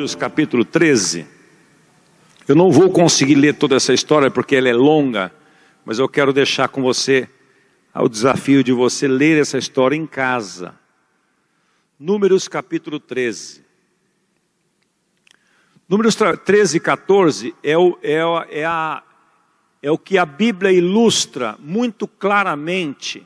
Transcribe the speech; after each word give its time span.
Números 0.00 0.14
capítulo 0.14 0.64
13. 0.64 1.26
Eu 2.48 2.54
não 2.54 2.72
vou 2.72 2.88
conseguir 2.90 3.34
ler 3.34 3.56
toda 3.56 3.76
essa 3.76 3.92
história 3.92 4.30
porque 4.30 4.56
ela 4.56 4.66
é 4.66 4.72
longa, 4.72 5.30
mas 5.84 5.98
eu 5.98 6.08
quero 6.08 6.32
deixar 6.32 6.68
com 6.68 6.80
você 6.80 7.28
o 7.94 8.08
desafio 8.08 8.64
de 8.64 8.72
você 8.72 9.06
ler 9.06 9.38
essa 9.38 9.58
história 9.58 9.94
em 9.94 10.06
casa. 10.06 10.74
Números 11.98 12.48
capítulo 12.48 12.98
13. 12.98 13.62
Números 15.86 16.16
13 16.46 16.78
e 16.78 16.80
14 16.80 17.54
é 17.62 17.76
o, 17.76 17.98
é, 18.02 18.60
é, 18.60 18.64
a, 18.64 19.02
é 19.82 19.90
o 19.90 19.98
que 19.98 20.16
a 20.16 20.24
Bíblia 20.24 20.72
ilustra 20.72 21.58
muito 21.58 22.08
claramente, 22.08 23.22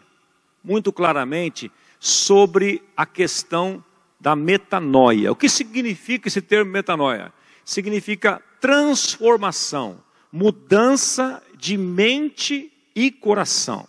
muito 0.65 0.93
claramente, 0.93 1.71
sobre 2.01 2.83
a 2.97 3.07
questão 3.07 3.81
da 4.25 4.35
metanoia. 4.35 5.31
O 5.31 5.37
que 5.37 5.51
significa 5.51 6.29
esse 6.29 6.41
termo 6.41 6.73
metanoia? 6.73 7.31
Significa 7.63 8.41
transformação, 8.59 10.03
mudança 10.33 11.43
de 11.59 11.77
mente 11.77 12.73
e 12.97 13.11
coração. 13.11 13.87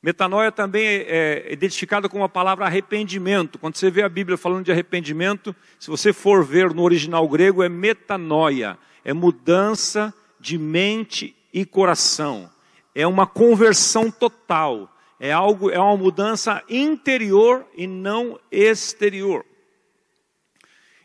Metanoia 0.00 0.52
também 0.52 0.86
é, 0.86 1.08
é 1.08 1.52
identificada 1.52 2.08
com 2.08 2.22
a 2.22 2.28
palavra 2.28 2.66
arrependimento. 2.66 3.58
Quando 3.58 3.74
você 3.74 3.90
vê 3.90 4.00
a 4.00 4.08
Bíblia 4.08 4.38
falando 4.38 4.64
de 4.64 4.70
arrependimento, 4.70 5.56
se 5.80 5.90
você 5.90 6.12
for 6.12 6.44
ver 6.44 6.72
no 6.72 6.82
original 6.82 7.28
grego, 7.28 7.64
é 7.64 7.68
metanoia, 7.68 8.78
é 9.04 9.12
mudança 9.12 10.14
de 10.38 10.56
mente 10.56 11.34
e 11.52 11.64
coração. 11.64 12.48
É 12.94 13.04
uma 13.08 13.26
conversão 13.26 14.08
total. 14.08 14.88
É 15.18 15.32
algo, 15.32 15.70
é 15.70 15.78
uma 15.78 15.96
mudança 15.96 16.62
interior 16.68 17.66
e 17.76 17.86
não 17.86 18.38
exterior. 18.50 19.44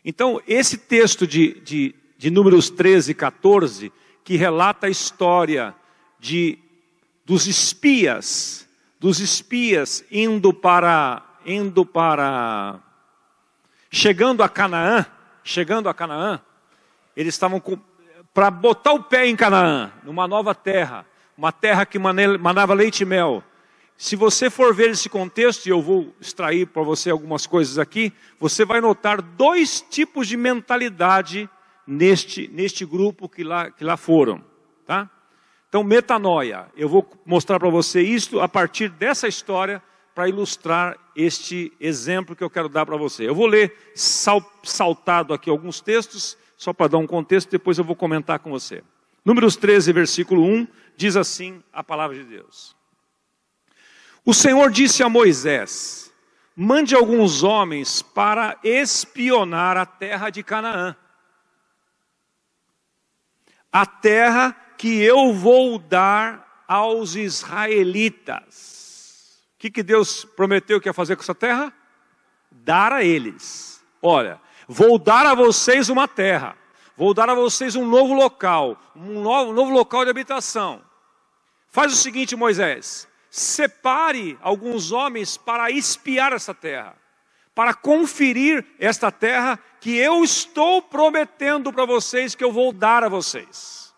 Então, 0.04 0.40
esse 0.46 0.78
texto 0.78 1.26
de, 1.26 1.60
de, 1.60 1.94
de 2.16 2.30
Números 2.30 2.70
13 2.70 3.12
e 3.12 3.14
14, 3.14 3.92
que 4.24 4.36
relata 4.36 4.86
a 4.86 4.90
história 4.90 5.74
de, 6.18 6.58
dos 7.24 7.46
espias 7.46 8.68
dos 9.00 9.18
espias 9.18 10.04
indo 10.12 10.52
para 10.52 11.22
indo 11.46 11.86
para 11.86 12.78
chegando 13.90 14.42
a 14.42 14.48
Canaã, 14.48 15.06
chegando 15.42 15.88
a 15.88 15.94
Canaã, 15.94 16.38
eles 17.16 17.34
estavam 17.34 17.62
para 18.34 18.50
botar 18.50 18.92
o 18.92 19.02
pé 19.02 19.26
em 19.26 19.34
Canaã, 19.34 19.90
numa 20.04 20.28
nova 20.28 20.54
terra, 20.54 21.06
uma 21.36 21.50
terra 21.50 21.86
que 21.86 21.98
manava 21.98 22.74
leite 22.74 23.00
e 23.00 23.06
mel. 23.06 23.42
Se 24.00 24.16
você 24.16 24.48
for 24.48 24.74
ver 24.74 24.92
esse 24.92 25.10
contexto, 25.10 25.66
e 25.66 25.68
eu 25.68 25.82
vou 25.82 26.14
extrair 26.18 26.66
para 26.66 26.82
você 26.82 27.10
algumas 27.10 27.46
coisas 27.46 27.78
aqui, 27.78 28.14
você 28.38 28.64
vai 28.64 28.80
notar 28.80 29.20
dois 29.20 29.82
tipos 29.82 30.26
de 30.26 30.38
mentalidade 30.38 31.46
neste, 31.86 32.48
neste 32.48 32.86
grupo 32.86 33.28
que 33.28 33.44
lá, 33.44 33.70
que 33.70 33.84
lá 33.84 33.98
foram. 33.98 34.42
Tá? 34.86 35.10
Então, 35.68 35.84
metanoia. 35.84 36.66
Eu 36.74 36.88
vou 36.88 37.06
mostrar 37.26 37.60
para 37.60 37.68
você 37.68 38.00
isto 38.00 38.40
a 38.40 38.48
partir 38.48 38.88
dessa 38.88 39.28
história 39.28 39.82
para 40.14 40.30
ilustrar 40.30 40.96
este 41.14 41.70
exemplo 41.78 42.34
que 42.34 42.42
eu 42.42 42.48
quero 42.48 42.70
dar 42.70 42.86
para 42.86 42.96
você. 42.96 43.28
Eu 43.28 43.34
vou 43.34 43.46
ler 43.46 43.92
sal, 43.94 44.42
saltado 44.62 45.34
aqui 45.34 45.50
alguns 45.50 45.82
textos, 45.82 46.38
só 46.56 46.72
para 46.72 46.88
dar 46.88 46.98
um 46.98 47.06
contexto, 47.06 47.50
depois 47.50 47.76
eu 47.76 47.84
vou 47.84 47.94
comentar 47.94 48.38
com 48.38 48.50
você. 48.50 48.82
Números 49.22 49.56
13, 49.56 49.92
versículo 49.92 50.42
1, 50.42 50.66
diz 50.96 51.16
assim 51.16 51.62
a 51.70 51.84
palavra 51.84 52.16
de 52.16 52.24
Deus. 52.24 52.79
O 54.24 54.34
Senhor 54.34 54.70
disse 54.70 55.02
a 55.02 55.08
Moisés: 55.08 56.12
Mande 56.54 56.94
alguns 56.94 57.42
homens 57.42 58.02
para 58.02 58.58
espionar 58.62 59.76
a 59.76 59.86
terra 59.86 60.30
de 60.30 60.42
Canaã. 60.42 60.94
A 63.72 63.86
terra 63.86 64.54
que 64.76 65.00
eu 65.02 65.32
vou 65.32 65.78
dar 65.78 66.64
aos 66.66 67.14
israelitas. 67.16 68.70
O 69.54 69.58
que, 69.58 69.70
que 69.70 69.82
Deus 69.82 70.24
prometeu 70.24 70.80
que 70.80 70.88
ia 70.88 70.92
fazer 70.92 71.16
com 71.16 71.22
essa 71.22 71.34
terra? 71.34 71.72
Dar 72.50 72.92
a 72.92 73.04
eles. 73.04 73.84
Olha, 74.02 74.40
vou 74.68 74.98
dar 74.98 75.26
a 75.26 75.34
vocês 75.34 75.88
uma 75.88 76.08
terra, 76.08 76.56
vou 76.96 77.12
dar 77.12 77.28
a 77.28 77.34
vocês 77.34 77.76
um 77.76 77.86
novo 77.86 78.14
local, 78.14 78.80
um 78.94 79.20
novo, 79.20 79.50
um 79.50 79.54
novo 79.54 79.70
local 79.70 80.04
de 80.04 80.10
habitação. 80.10 80.82
Faz 81.68 81.92
o 81.92 81.96
seguinte, 81.96 82.36
Moisés: 82.36 83.06
separe 83.30 84.36
alguns 84.42 84.90
homens 84.90 85.36
para 85.36 85.70
espiar 85.70 86.32
essa 86.32 86.52
terra, 86.52 86.96
para 87.54 87.72
conferir 87.72 88.66
esta 88.78 89.10
terra 89.12 89.58
que 89.80 89.96
eu 89.96 90.24
estou 90.24 90.82
prometendo 90.82 91.72
para 91.72 91.84
vocês 91.84 92.34
que 92.34 92.42
eu 92.42 92.52
vou 92.52 92.72
dar 92.72 93.04
a 93.04 93.08
vocês. 93.08 93.94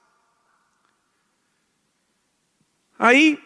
Aí 2.98 3.42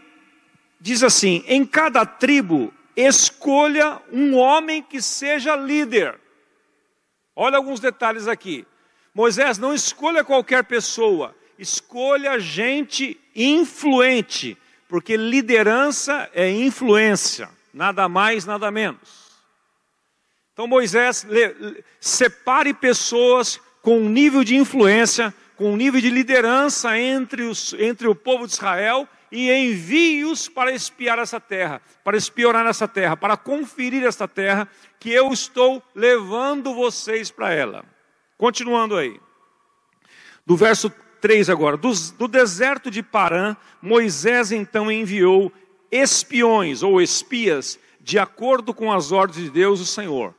diz 0.81 1.03
assim: 1.03 1.45
em 1.47 1.65
cada 1.65 2.05
tribo 2.05 2.75
escolha 2.97 4.03
um 4.13 4.37
homem 4.37 4.83
que 4.83 5.01
seja 5.01 5.55
líder. 5.55 6.19
Olha 7.35 7.57
alguns 7.57 7.81
detalhes 7.81 8.27
aqui. 8.27 8.67
Moisés, 9.15 9.57
não 9.57 9.75
escolha 9.75 10.25
qualquer 10.25 10.65
pessoa, 10.65 11.35
escolha 11.59 12.39
gente 12.39 13.19
influente, 13.35 14.59
porque 14.89 15.17
liderança 15.17 16.31
é 16.33 16.51
influência, 16.51 17.49
nada 17.73 18.09
mais, 18.09 18.45
nada 18.45 18.71
menos. 18.71 19.27
Então 20.53 20.67
Moisés 20.67 21.27
separe 22.01 22.73
pessoas 22.73 23.61
com 23.83 23.99
um 23.99 24.09
nível 24.09 24.43
de 24.43 24.57
influência, 24.57 25.35
com 25.57 25.73
um 25.73 25.77
nível 25.77 26.01
de 26.01 26.11
liderança 26.11 26.99
entre, 26.99 27.43
os, 27.43 27.75
entre 27.75 28.09
o 28.09 28.15
povo 28.15 28.47
de 28.47 28.55
Israel 28.55 29.09
e 29.31 29.51
envie-os 29.51 30.49
para 30.49 30.73
espiar 30.73 31.19
essa 31.19 31.41
terra, 31.41 31.83
para 32.03 32.17
espionar 32.17 32.67
essa 32.67 32.87
terra, 32.87 33.17
para 33.17 33.37
conferir 33.37 34.05
essa 34.05 34.27
terra, 34.27 34.69
que 34.99 35.11
eu 35.11 35.33
estou 35.33 35.83
levando 35.95 36.75
vocês 36.75 37.31
para 37.31 37.53
ela. 37.53 37.85
Continuando 38.39 38.97
aí. 38.97 39.21
Do 40.47 40.57
verso 40.57 40.93
3 41.21 41.51
agora. 41.51 41.77
Do, 41.77 41.93
do 42.19 42.29
deserto 42.29 42.91
de 42.91 43.03
Parã, 43.03 43.57
Moisés 43.81 44.53
então 44.53 44.91
enviou 44.91 45.53
espiões 45.91 46.83
ou 46.83 47.01
espias, 47.01 47.79
de 48.01 48.19
acordo 48.19 48.73
com 48.73 48.93
as 48.93 49.13
ordens 49.13 49.45
de 49.45 49.51
Deus, 49.51 49.81
o 49.81 49.87
Senhor. 49.87 50.35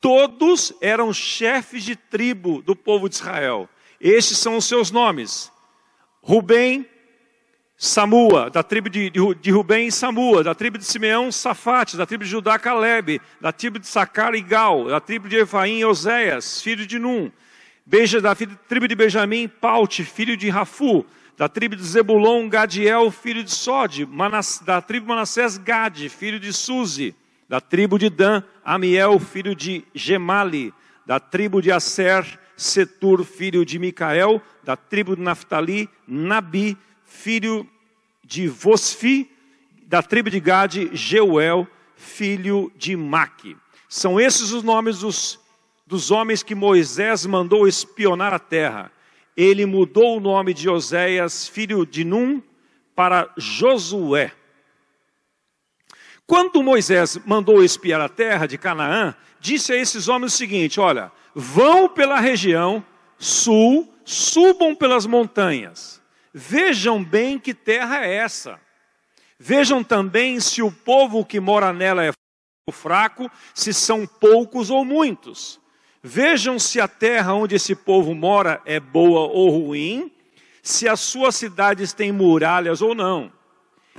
Todos 0.00 0.72
eram 0.80 1.12
chefes 1.12 1.82
de 1.82 1.96
tribo 1.96 2.62
do 2.62 2.76
povo 2.76 3.08
de 3.08 3.16
Israel. 3.16 3.68
Estes 4.00 4.38
são 4.38 4.56
os 4.56 4.64
seus 4.64 4.90
nomes: 4.90 5.50
Rubem, 6.22 6.86
Samua, 7.76 8.50
da 8.50 8.62
tribo 8.62 8.90
de, 8.90 9.08
de, 9.10 9.34
de 9.36 9.50
Rubem 9.50 9.90
Samua, 9.90 10.42
da 10.42 10.54
tribo 10.54 10.78
de 10.78 10.84
Simeão, 10.84 11.30
Safate, 11.30 11.96
da 11.96 12.04
tribo 12.04 12.24
de 12.24 12.30
Judá, 12.30 12.58
Caleb, 12.58 13.20
da 13.40 13.52
tribo 13.52 13.78
de 13.78 13.86
Sacar 13.86 14.34
e 14.34 14.40
Gal, 14.40 14.86
da 14.86 15.00
tribo 15.00 15.28
de 15.28 15.36
Efaim, 15.36 15.84
Oséias, 15.84 16.60
filho 16.60 16.86
de 16.86 16.98
Num, 16.98 17.30
Beja, 17.88 18.20
da 18.20 18.34
tribo 18.34 18.86
de 18.86 18.94
Benjamim, 18.94 19.48
Paute, 19.48 20.04
filho 20.04 20.36
de 20.36 20.50
Rafu, 20.50 21.06
da 21.38 21.48
tribo 21.48 21.74
de 21.74 21.82
Zebulon, 21.82 22.46
Gadiel, 22.46 23.10
filho 23.10 23.42
de 23.42 23.50
Sode, 23.50 24.04
Manas, 24.04 24.60
da 24.62 24.82
tribo 24.82 25.06
de 25.06 25.08
Manassés, 25.08 25.56
Gade, 25.56 26.10
filho 26.10 26.38
de 26.38 26.52
Suzi, 26.52 27.16
da 27.48 27.62
tribo 27.62 27.98
de 27.98 28.10
Dan, 28.10 28.42
Amiel, 28.62 29.18
filho 29.18 29.54
de 29.54 29.86
Gemali, 29.94 30.70
da 31.06 31.18
tribo 31.18 31.62
de 31.62 31.72
Aser, 31.72 32.38
Setur, 32.58 33.24
filho 33.24 33.64
de 33.64 33.78
Micael, 33.78 34.42
da 34.62 34.76
tribo 34.76 35.16
de 35.16 35.22
Naphtali, 35.22 35.88
Nabi, 36.06 36.76
filho 37.06 37.66
de 38.22 38.48
Vosfi, 38.48 39.30
da 39.86 40.02
tribo 40.02 40.28
de 40.28 40.40
Gade, 40.40 40.90
Jeuel, 40.92 41.66
filho 41.96 42.70
de 42.76 42.94
Maque. 42.94 43.56
São 43.88 44.20
esses 44.20 44.52
os 44.52 44.62
nomes 44.62 44.98
dos, 44.98 45.40
dos 45.88 46.10
homens 46.10 46.42
que 46.42 46.54
Moisés 46.54 47.24
mandou 47.24 47.66
espionar 47.66 48.34
a 48.34 48.38
terra. 48.38 48.92
Ele 49.34 49.64
mudou 49.64 50.18
o 50.18 50.20
nome 50.20 50.52
de 50.52 50.68
Oséias, 50.68 51.48
filho 51.48 51.86
de 51.86 52.04
Num, 52.04 52.42
para 52.94 53.32
Josué. 53.38 54.32
Quando 56.26 56.62
Moisés 56.62 57.18
mandou 57.24 57.64
espiar 57.64 58.02
a 58.02 58.08
terra 58.08 58.44
de 58.44 58.58
Canaã, 58.58 59.14
disse 59.40 59.72
a 59.72 59.76
esses 59.76 60.08
homens 60.08 60.34
o 60.34 60.36
seguinte: 60.36 60.78
Olha, 60.78 61.10
vão 61.34 61.88
pela 61.88 62.20
região 62.20 62.84
sul, 63.16 63.90
subam 64.04 64.74
pelas 64.74 65.06
montanhas, 65.06 66.02
vejam 66.34 67.02
bem 67.02 67.38
que 67.38 67.54
terra 67.54 68.04
é 68.04 68.14
essa. 68.14 68.60
Vejam 69.38 69.82
também 69.82 70.38
se 70.38 70.60
o 70.60 70.70
povo 70.70 71.24
que 71.24 71.40
mora 71.40 71.72
nela 71.72 72.04
é 72.04 72.12
fraco, 72.70 73.30
se 73.54 73.72
são 73.72 74.06
poucos 74.06 74.68
ou 74.68 74.84
muitos. 74.84 75.57
Vejam 76.02 76.58
se 76.58 76.80
a 76.80 76.86
terra 76.86 77.34
onde 77.34 77.56
esse 77.56 77.74
povo 77.74 78.14
mora 78.14 78.60
é 78.64 78.78
boa 78.78 79.20
ou 79.32 79.50
ruim, 79.50 80.12
se 80.62 80.88
as 80.88 81.00
suas 81.00 81.34
cidades 81.34 81.92
têm 81.92 82.12
muralhas 82.12 82.80
ou 82.80 82.94
não. 82.94 83.32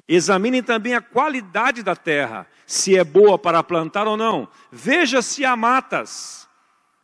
Examinem 0.08 0.64
também 0.64 0.94
a 0.96 1.02
qualidade 1.02 1.84
da 1.84 1.96
terra, 1.96 2.48
se 2.66 2.98
é 2.98 3.04
boa 3.04 3.38
para 3.38 3.64
plantar 3.64 4.08
ou 4.08 4.16
não. 4.16 4.48
Veja 4.72 5.22
se 5.22 5.44
há 5.44 5.56
matas. 5.56 6.48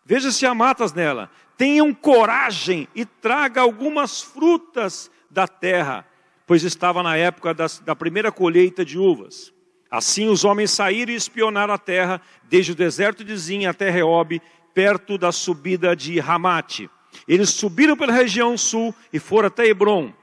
Veja 0.06 0.32
se 0.32 0.46
há 0.46 0.54
matas 0.54 0.94
nela. 0.94 1.30
Tenham 1.58 1.94
coragem 1.94 2.88
e 2.96 3.06
traga 3.06 3.62
algumas 3.62 4.22
frutas 4.22 5.10
da 5.30 5.48
terra, 5.48 6.06
pois 6.46 6.64
estava 6.64 7.02
na 7.02 7.18
época 7.18 7.54
das, 7.54 7.80
da 7.80 7.96
primeira 7.96 8.32
colheita 8.32 8.86
de 8.86 8.98
uvas. 8.98 9.54
Assim 9.90 10.28
os 10.28 10.44
homens 10.44 10.72
saíram 10.72 11.14
e 11.14 11.16
espionaram 11.16 11.74
a 11.74 11.78
terra, 11.78 12.22
desde 12.44 12.74
o 12.74 12.76
deserto 12.76 13.24
de 13.24 13.36
Zin 13.38 13.66
até 13.66 13.90
Reob, 13.90 14.42
perto 14.76 15.18
da 15.18 15.32
subida 15.32 15.96
de 15.96 16.20
Ramate. 16.20 16.90
Eles 17.26 17.50
subiram 17.50 17.96
pela 17.96 18.12
região 18.12 18.58
sul 18.58 18.94
e 19.12 19.18
foram 19.18 19.48
até 19.48 19.66
Hebron. 19.66 20.14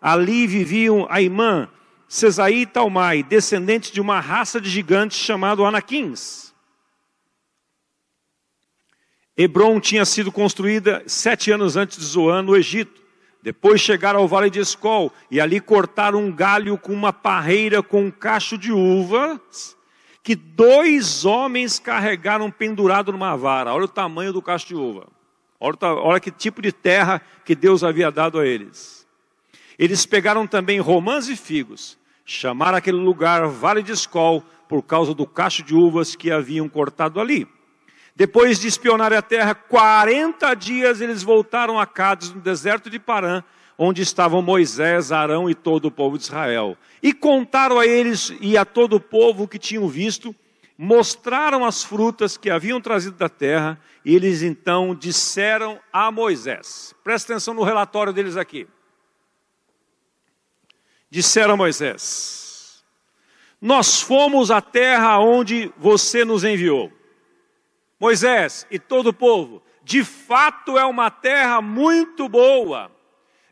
Ali 0.00 0.46
viviam 0.46 1.06
Aimã, 1.08 1.68
Cesaí 2.06 2.62
e 2.62 2.66
Talmai, 2.66 3.22
descendentes 3.22 3.90
de 3.90 4.00
uma 4.00 4.20
raça 4.20 4.60
de 4.60 4.68
gigantes 4.68 5.18
chamado 5.18 5.64
Anaquins. 5.64 6.52
Hebron 9.34 9.80
tinha 9.80 10.04
sido 10.04 10.30
construída 10.30 11.02
sete 11.06 11.50
anos 11.50 11.74
antes 11.74 11.96
de 11.96 12.04
Zoan, 12.04 12.42
no 12.42 12.54
Egito. 12.54 13.00
Depois 13.42 13.80
chegaram 13.80 14.20
ao 14.20 14.28
vale 14.28 14.50
de 14.50 14.60
Escol 14.60 15.10
e 15.30 15.40
ali 15.40 15.58
cortaram 15.58 16.22
um 16.22 16.30
galho 16.30 16.76
com 16.76 16.92
uma 16.92 17.12
parreira 17.12 17.82
com 17.82 18.04
um 18.04 18.10
cacho 18.10 18.58
de 18.58 18.70
uvas 18.70 19.74
que 20.22 20.34
dois 20.34 21.24
homens 21.24 21.78
carregaram 21.78 22.50
pendurado 22.50 23.12
numa 23.12 23.36
vara. 23.36 23.72
Olha 23.72 23.84
o 23.84 23.88
tamanho 23.88 24.32
do 24.32 24.42
cacho 24.42 24.68
de 24.68 24.74
uva. 24.74 25.08
Olha, 25.58 25.76
olha 25.82 26.20
que 26.20 26.30
tipo 26.30 26.62
de 26.62 26.72
terra 26.72 27.20
que 27.44 27.54
Deus 27.54 27.82
havia 27.82 28.10
dado 28.10 28.38
a 28.38 28.46
eles. 28.46 29.06
Eles 29.78 30.06
pegaram 30.06 30.46
também 30.46 30.78
romãs 30.78 31.28
e 31.28 31.36
figos 31.36 32.00
chamaram 32.24 32.78
aquele 32.78 32.98
lugar 32.98 33.46
Vale 33.46 33.82
de 33.82 33.92
Escol 33.92 34.42
por 34.68 34.82
causa 34.82 35.14
do 35.14 35.26
cacho 35.26 35.62
de 35.62 35.74
uvas 35.74 36.16
que 36.16 36.30
haviam 36.30 36.68
cortado 36.68 37.20
ali. 37.20 37.46
Depois 38.14 38.60
de 38.60 38.68
espionar 38.68 39.12
a 39.12 39.22
terra, 39.22 39.54
40 39.54 40.54
dias 40.54 41.00
eles 41.00 41.22
voltaram 41.22 41.78
a 41.78 41.86
Cádiz, 41.86 42.32
no 42.32 42.40
deserto 42.40 42.90
de 42.90 42.98
Parã, 42.98 43.42
onde 43.82 44.02
estavam 44.02 44.42
Moisés, 44.42 45.10
Arão 45.10 45.48
e 45.48 45.54
todo 45.54 45.86
o 45.86 45.90
povo 45.90 46.16
de 46.16 46.24
Israel. 46.24 46.76
E 47.02 47.12
contaram 47.12 47.78
a 47.78 47.86
eles 47.86 48.32
e 48.40 48.56
a 48.56 48.64
todo 48.64 48.96
o 48.96 49.00
povo 49.00 49.48
que 49.48 49.58
tinham 49.58 49.88
visto, 49.88 50.34
mostraram 50.76 51.64
as 51.64 51.82
frutas 51.82 52.36
que 52.36 52.50
haviam 52.50 52.80
trazido 52.80 53.16
da 53.16 53.28
terra, 53.28 53.80
e 54.04 54.14
eles 54.14 54.42
então 54.42 54.94
disseram 54.94 55.78
a 55.92 56.10
Moisés. 56.10 56.94
Presta 57.02 57.32
atenção 57.32 57.54
no 57.54 57.62
relatório 57.62 58.12
deles 58.12 58.36
aqui 58.36 58.66
disseram 61.12 61.52
a 61.52 61.56
Moisés: 61.58 62.82
Nós 63.60 64.00
fomos 64.00 64.50
à 64.50 64.62
terra 64.62 65.18
onde 65.18 65.70
você 65.76 66.24
nos 66.24 66.42
enviou. 66.42 66.90
Moisés 68.00 68.66
e 68.70 68.78
todo 68.78 69.08
o 69.08 69.12
povo, 69.12 69.62
de 69.84 70.02
fato 70.02 70.78
é 70.78 70.84
uma 70.86 71.10
terra 71.10 71.60
muito 71.60 72.30
boa. 72.30 72.90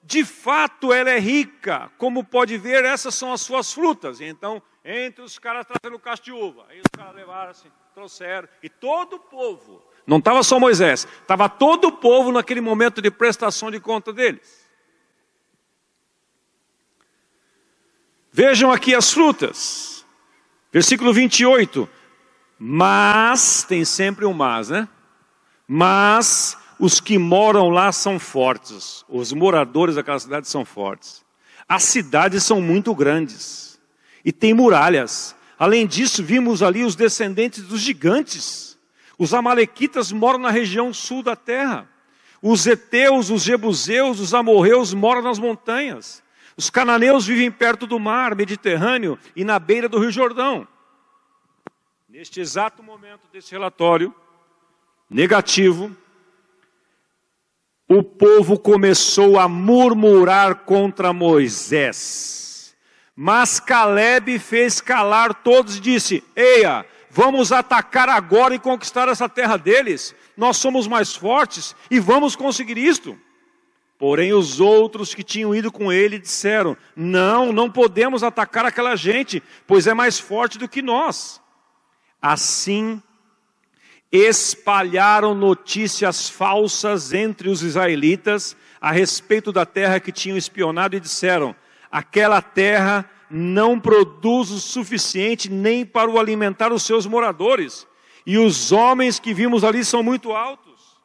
De 0.03 0.25
fato 0.25 0.93
ela 0.93 1.11
é 1.11 1.19
rica, 1.19 1.91
como 1.99 2.25
pode 2.25 2.57
ver, 2.57 2.85
essas 2.85 3.15
são 3.15 3.33
as 3.33 3.41
suas 3.41 3.73
frutas. 3.73 4.21
E 4.21 4.25
então, 4.25 4.63
entre 4.85 5.23
os 5.23 5.39
caras 5.39 5.67
trazendo 5.67 5.97
o 5.97 6.01
cacho 6.01 6.23
de 6.23 6.33
uva, 6.33 6.67
aí 6.69 6.81
os 6.81 6.91
caras 6.97 7.15
levaram 7.15 7.51
assim, 7.51 7.69
trouxeram, 7.95 8.49
e 8.63 8.69
todo 8.69 9.17
o 9.17 9.21
povo, 9.21 9.83
não 10.07 10.19
estava 10.19 10.43
só 10.43 10.59
Moisés, 10.59 11.07
estava 11.21 11.49
todo 11.49 11.89
o 11.89 11.93
povo 11.93 12.33
naquele 12.33 12.61
momento 12.61 13.03
de 13.03 13.11
prestação 13.11 13.71
de 13.71 13.79
conta 13.79 14.13
deles. 14.13 14.61
Vejam 18.33 18.71
aqui 18.71 18.95
as 18.95 19.13
frutas. 19.13 20.05
Versículo 20.73 21.13
28. 21.13 21.89
Mas, 22.59 23.65
tem 23.65 23.85
sempre 23.85 24.25
um 24.25 24.33
mas, 24.33 24.69
né? 24.69 24.89
Mas 25.67 26.57
os 26.81 26.99
que 26.99 27.19
moram 27.19 27.69
lá 27.69 27.93
são 27.93 28.19
fortes. 28.19 29.05
Os 29.07 29.33
moradores 29.33 29.97
daquela 29.97 30.19
cidade 30.19 30.49
são 30.49 30.65
fortes. 30.65 31.23
As 31.69 31.83
cidades 31.85 32.43
são 32.43 32.61
muito 32.61 32.95
grandes. 32.95 33.79
E 34.25 34.33
tem 34.33 34.55
muralhas. 34.55 35.37
Além 35.59 35.87
disso, 35.87 36.25
vimos 36.25 36.63
ali 36.63 36.83
os 36.83 36.97
descendentes 36.97 37.65
dos 37.65 37.83
gigantes. 37.83 38.79
Os 39.19 39.35
amalequitas 39.35 40.11
moram 40.11 40.39
na 40.39 40.51
região 40.51 40.93
sul 40.95 41.23
da 41.23 41.37
terra. 41.37 41.87
Os 42.41 42.67
heteus, 42.67 43.29
os 43.29 43.43
jebuseus, 43.43 44.19
os 44.19 44.33
amorreus 44.33 44.95
moram 44.95 45.21
nas 45.21 45.39
montanhas. 45.39 46.23
Os 46.57 46.71
cananeus 46.71 47.27
vivem 47.27 47.51
perto 47.51 47.87
do 47.87 48.01
mar 48.01 48.35
Mediterrâneo 48.35 49.19
e 49.37 49.45
na 49.45 49.59
beira 49.59 49.87
do 49.87 49.99
Rio 49.99 50.11
Jordão. 50.11 50.67
Neste 52.09 52.41
exato 52.41 52.83
momento 52.83 53.29
desse 53.31 53.53
relatório 53.53 54.15
negativo, 55.11 55.95
o 57.93 58.05
povo 58.05 58.57
começou 58.57 59.37
a 59.37 59.49
murmurar 59.49 60.61
contra 60.61 61.13
Moisés. 61.13 62.77
Mas 63.17 63.59
Caleb 63.59 64.39
fez 64.39 64.81
calar 64.81 65.35
todos 65.35 65.77
e 65.77 65.81
disse: 65.81 66.23
Eia, 66.37 66.87
vamos 67.11 67.51
atacar 67.51 68.09
agora 68.09 68.55
e 68.55 68.61
conquistar 68.61 69.09
essa 69.09 69.29
terra 69.29 69.57
deles. 69.57 70.15
Nós 70.37 70.57
somos 70.57 70.87
mais 70.87 71.17
fortes 71.17 71.75
e 71.91 71.99
vamos 71.99 72.37
conseguir 72.37 72.79
isto. 72.79 73.19
Porém, 73.99 74.33
os 74.33 74.61
outros 74.61 75.13
que 75.13 75.25
tinham 75.25 75.53
ido 75.53 75.73
com 75.73 75.93
ele 75.93 76.21
disseram: 76.21 76.77
Não, 76.95 77.53
não 77.53 77.69
podemos 77.69 78.23
atacar 78.23 78.65
aquela 78.65 78.95
gente, 78.95 79.43
pois 79.67 79.89
é 79.89 79.95
mais 79.95 80.17
forte 80.17 80.59
do 80.59 80.69
que 80.69 80.81
nós. 80.81 81.41
Assim, 82.23 83.03
espalharam 84.13 85.35
notícias 85.35 86.29
falsas 86.29 87.13
entre 87.13 87.49
os 87.49 87.63
israelitas 87.63 88.57
a 88.81 88.91
respeito 88.91 89.53
da 89.53 89.65
terra 89.65 90.01
que 90.01 90.11
tinham 90.11 90.37
espionado 90.37 90.97
e 90.97 91.01
disseram: 91.01 91.55
Aquela 91.91 92.43
terra 92.43 93.09
não 93.31 93.79
produz 93.79 94.51
o 94.51 94.59
suficiente 94.59 95.49
nem 95.49 95.87
para 95.87 96.11
o 96.11 96.19
alimentar 96.19 96.73
os 96.73 96.83
seus 96.83 97.07
moradores, 97.07 97.87
e 98.27 98.37
os 98.39 98.73
homens 98.73 99.21
que 99.21 99.33
vimos 99.33 99.63
ali 99.63 99.85
são 99.85 100.03
muito 100.03 100.33
altos. 100.33 100.99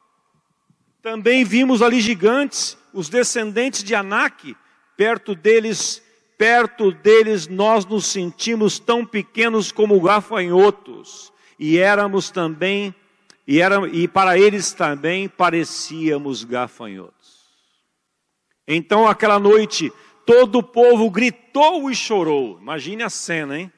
Também 1.01 1.45
vimos 1.45 1.83
ali 1.83 2.01
gigantes 2.01 2.75
os 2.91 3.09
descendentes 3.09 3.83
de 3.83 3.93
Anak, 3.93 4.57
perto 4.97 5.35
deles, 5.35 6.01
perto 6.37 6.91
deles 6.91 7.47
nós 7.47 7.85
nos 7.85 8.07
sentimos 8.07 8.79
tão 8.79 9.05
pequenos 9.05 9.71
como 9.71 10.01
gafanhotos, 10.01 11.31
e 11.57 11.77
éramos 11.77 12.29
também, 12.29 12.93
e, 13.47 13.61
era, 13.61 13.87
e 13.87 14.07
para 14.07 14.37
eles 14.37 14.73
também 14.73 15.27
parecíamos 15.27 16.43
gafanhotos. 16.43 17.45
Então, 18.67 19.07
aquela 19.07 19.39
noite, 19.39 19.91
todo 20.25 20.59
o 20.59 20.63
povo 20.63 21.09
gritou 21.09 21.89
e 21.89 21.95
chorou. 21.95 22.59
Imagine 22.59 23.03
a 23.03 23.09
cena, 23.09 23.59
hein? 23.59 23.71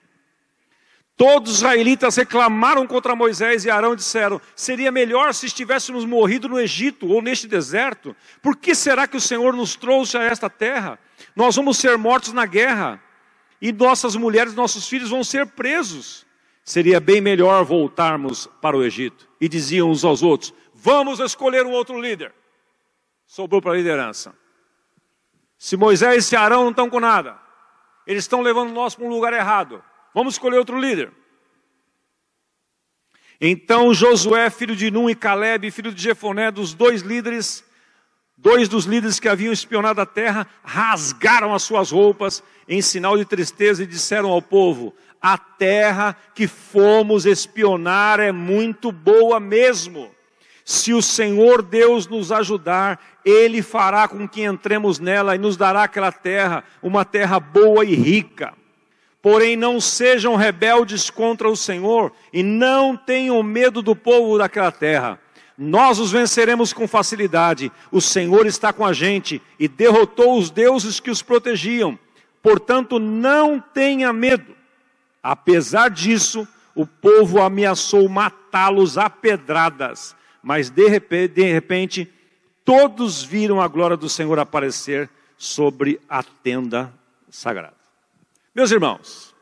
Todos 1.18 1.54
os 1.54 1.58
israelitas 1.58 2.16
reclamaram 2.16 2.86
contra 2.86 3.16
Moisés 3.16 3.66
e 3.66 3.72
Arão 3.72 3.94
e 3.94 3.96
disseram: 3.96 4.40
Seria 4.56 4.92
melhor 4.92 5.34
se 5.34 5.48
estivéssemos 5.48 6.06
morrido 6.06 6.48
no 6.48 6.60
Egito 6.60 7.08
ou 7.08 7.24
neste 7.24 7.48
deserto. 7.48 8.16
Por 8.40 8.56
que 8.56 8.76
será 8.76 9.08
que 9.08 9.18
o 9.18 9.22
Senhor 9.22 9.52
nos 9.54 9.76
trouxe 9.76 10.16
a 10.16 10.22
esta 10.22 10.48
terra? 10.48 11.00
Nós 11.36 11.56
vamos 11.56 11.78
ser 11.80 11.98
mortos 11.98 12.34
na 12.34 12.46
guerra 12.46 13.02
e 13.60 13.72
nossas 13.72 14.16
mulheres, 14.16 14.54
nossos 14.54 14.88
filhos 14.88 15.10
vão 15.10 15.24
ser 15.24 15.48
presos. 15.48 16.27
Seria 16.68 17.00
bem 17.00 17.22
melhor 17.22 17.64
voltarmos 17.64 18.46
para 18.62 18.76
o 18.76 18.84
Egito. 18.84 19.26
E 19.40 19.48
diziam 19.48 19.90
uns 19.90 20.04
aos 20.04 20.22
outros: 20.22 20.54
Vamos 20.74 21.22
escolher 21.22 21.66
um 21.66 21.72
outro 21.72 21.98
líder. 21.98 22.34
Sobrou 23.26 23.62
para 23.62 23.72
a 23.72 23.76
liderança. 23.78 24.36
Se 25.58 25.78
Moisés 25.78 26.30
e 26.30 26.36
Arão 26.36 26.64
não 26.66 26.72
estão 26.72 26.90
com 26.90 27.00
nada, 27.00 27.40
eles 28.06 28.26
estão 28.26 28.42
levando 28.42 28.74
nós 28.74 28.96
para 28.96 29.06
um 29.06 29.10
lugar 29.10 29.32
errado. 29.32 29.82
Vamos 30.14 30.34
escolher 30.34 30.58
outro 30.58 30.78
líder. 30.78 31.10
Então 33.40 33.94
Josué, 33.94 34.50
filho 34.50 34.76
de 34.76 34.92
Num, 34.92 35.10
e 35.10 35.16
Caleb, 35.16 35.72
filho 35.72 35.94
de 35.94 36.04
Jefoné, 36.04 36.52
dos 36.52 36.74
dois 36.74 37.02
líderes, 37.02 37.64
dois 38.38 38.68
dos 38.68 38.84
líderes 38.84 39.22
que 39.22 39.30
haviam 39.30 39.54
espionado 39.54 40.02
a 40.02 40.06
terra, 40.06 40.46
rasgaram 40.66 41.56
as 41.56 41.64
suas 41.64 41.92
roupas 41.92 42.44
em 42.68 42.82
sinal 42.82 43.18
de 43.18 43.24
tristeza 43.24 43.84
e 43.84 43.88
disseram 43.88 44.30
ao 44.30 44.42
povo: 44.42 44.94
A 45.22 45.38
terra 45.38 46.16
que 46.36 46.48
fomos 46.48 47.26
espionar 47.26 48.20
é 48.20 48.32
muito 48.32 48.92
boa 48.92 49.40
mesmo. 49.40 50.12
Se 50.64 50.94
o 50.94 51.02
Senhor 51.02 51.62
Deus 51.62 52.08
nos 52.08 52.32
ajudar, 52.32 53.00
Ele 53.24 53.62
fará 53.62 54.08
com 54.08 54.28
que 54.28 54.44
entremos 54.44 55.00
nela 55.00 55.34
e 55.34 55.38
nos 55.38 55.56
dará 55.56 55.84
aquela 55.84 56.12
terra, 56.12 56.64
uma 56.84 57.06
terra 57.06 57.40
boa 57.40 57.86
e 57.86 57.96
rica. 57.96 58.54
Porém, 59.22 59.56
não 59.56 59.80
sejam 59.80 60.36
rebeldes 60.36 61.10
contra 61.10 61.50
o 61.50 61.56
Senhor 61.56 62.12
e 62.32 62.44
não 62.44 62.98
tenham 62.98 63.42
medo 63.42 63.82
do 63.82 63.96
povo 63.96 64.38
daquela 64.38 64.72
terra. 64.72 65.20
Nós 65.58 66.00
os 66.00 66.12
venceremos 66.12 66.72
com 66.72 66.88
facilidade. 66.88 67.72
O 67.92 68.00
Senhor 68.00 68.46
está 68.46 68.72
com 68.72 68.86
a 68.86 68.94
gente 68.94 69.42
e 69.58 69.68
derrotou 69.68 70.38
os 70.38 70.50
deuses 70.50 71.00
que 71.00 71.10
os 71.10 71.22
protegiam. 71.22 71.98
Portanto, 72.44 73.00
não 73.00 73.60
tenha 73.60 74.14
medo. 74.14 74.57
Apesar 75.22 75.90
disso, 75.90 76.48
o 76.76 76.86
povo 76.86 77.42
ameaçou 77.42 78.08
matá-los 78.08 78.98
a 78.98 79.10
pedradas. 79.10 80.16
Mas 80.44 80.70
de 80.70 80.88
repente, 80.88 81.34
de 81.34 81.44
repente, 81.52 82.14
todos 82.64 83.24
viram 83.24 83.62
a 83.62 83.68
glória 83.68 83.98
do 83.98 84.08
Senhor 84.08 84.38
aparecer 84.40 85.10
sobre 85.38 86.00
a 86.08 86.24
tenda 86.24 86.94
sagrada. 87.30 87.76
Meus 88.54 88.72
irmãos, 88.72 89.36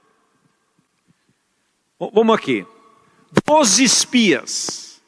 vamos 1.97 2.35
aqui. 2.35 2.65
Doze 3.45 3.83
espias, 3.83 5.01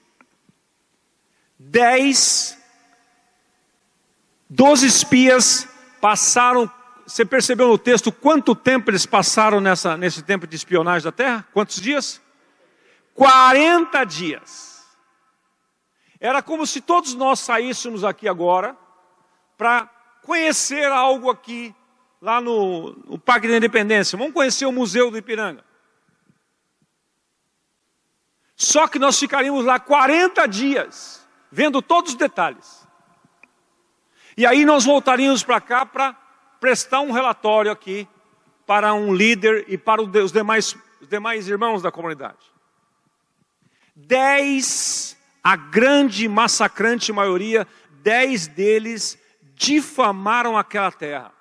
dez, 1.57 2.57
doze 4.49 4.87
espias 4.87 5.67
passaram. 6.01 6.71
Você 7.07 7.23
percebeu 7.23 7.69
no 7.69 7.77
texto 7.77 8.11
quanto 8.11 8.53
tempo 8.53 8.91
eles 8.91 9.05
passaram 9.05 9.61
nessa, 9.61 9.95
nesse 9.95 10.21
tempo 10.21 10.45
de 10.45 10.57
espionagem 10.57 11.05
da 11.05 11.11
terra? 11.11 11.47
Quantos 11.53 11.79
dias? 11.79 12.21
40 13.13 14.03
dias. 14.03 14.85
Era 16.19 16.41
como 16.41 16.67
se 16.67 16.81
todos 16.81 17.13
nós 17.13 17.39
saíssemos 17.39 18.03
aqui 18.03 18.27
agora 18.27 18.75
para 19.57 19.89
conhecer 20.21 20.83
algo 20.91 21.29
aqui 21.29 21.73
lá 22.21 22.41
no, 22.41 22.91
no 23.05 23.17
Parque 23.17 23.47
da 23.47 23.55
Independência. 23.55 24.17
Vamos 24.17 24.33
conhecer 24.33 24.65
o 24.65 24.71
Museu 24.73 25.09
do 25.09 25.17
Ipiranga. 25.17 25.63
Só 28.53 28.85
que 28.85 28.99
nós 28.99 29.17
ficaríamos 29.17 29.63
lá 29.63 29.79
40 29.79 30.45
dias, 30.45 31.25
vendo 31.49 31.81
todos 31.81 32.11
os 32.11 32.17
detalhes. 32.17 32.85
E 34.35 34.45
aí 34.45 34.65
nós 34.65 34.83
voltaríamos 34.83 35.41
para 35.41 35.61
cá 35.61 35.85
para 35.85 36.26
prestar 36.59 37.01
um 37.01 37.11
relatório 37.11 37.71
aqui 37.71 38.07
para 38.65 38.93
um 38.93 39.13
líder 39.13 39.65
e 39.67 39.77
para 39.77 40.01
os 40.01 40.31
demais, 40.31 40.75
os 41.01 41.07
demais 41.07 41.47
irmãos 41.47 41.81
da 41.81 41.91
comunidade. 41.91 42.37
Dez, 43.95 45.17
a 45.43 45.55
grande 45.55 46.27
massacrante 46.27 47.11
maioria, 47.11 47.67
dez 48.01 48.47
deles 48.47 49.17
difamaram 49.55 50.57
aquela 50.57 50.91
terra. 50.91 51.33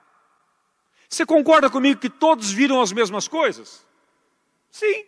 Você 1.08 1.26
concorda 1.26 1.68
comigo 1.68 2.00
que 2.00 2.10
todos 2.10 2.50
viram 2.50 2.80
as 2.80 2.92
mesmas 2.92 3.28
coisas? 3.28 3.84
Sim. 4.70 5.04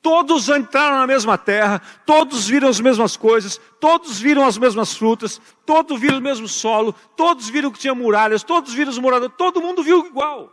Todos 0.00 0.48
entraram 0.48 0.98
na 0.98 1.06
mesma 1.06 1.36
terra, 1.36 1.82
todos 2.06 2.46
viram 2.48 2.68
as 2.68 2.80
mesmas 2.80 3.16
coisas, 3.16 3.60
todos 3.80 4.18
viram 4.20 4.46
as 4.46 4.56
mesmas 4.56 4.96
frutas, 4.96 5.40
todos 5.66 6.00
viram 6.00 6.18
o 6.18 6.22
mesmo 6.22 6.46
solo, 6.46 6.94
todos 7.16 7.48
viram 7.48 7.70
que 7.70 7.80
tinha 7.80 7.94
muralhas, 7.94 8.44
todos 8.44 8.72
viram 8.72 8.90
os 8.90 8.98
moradores, 8.98 9.34
todo 9.36 9.60
mundo 9.60 9.82
viu 9.82 10.06
igual. 10.06 10.52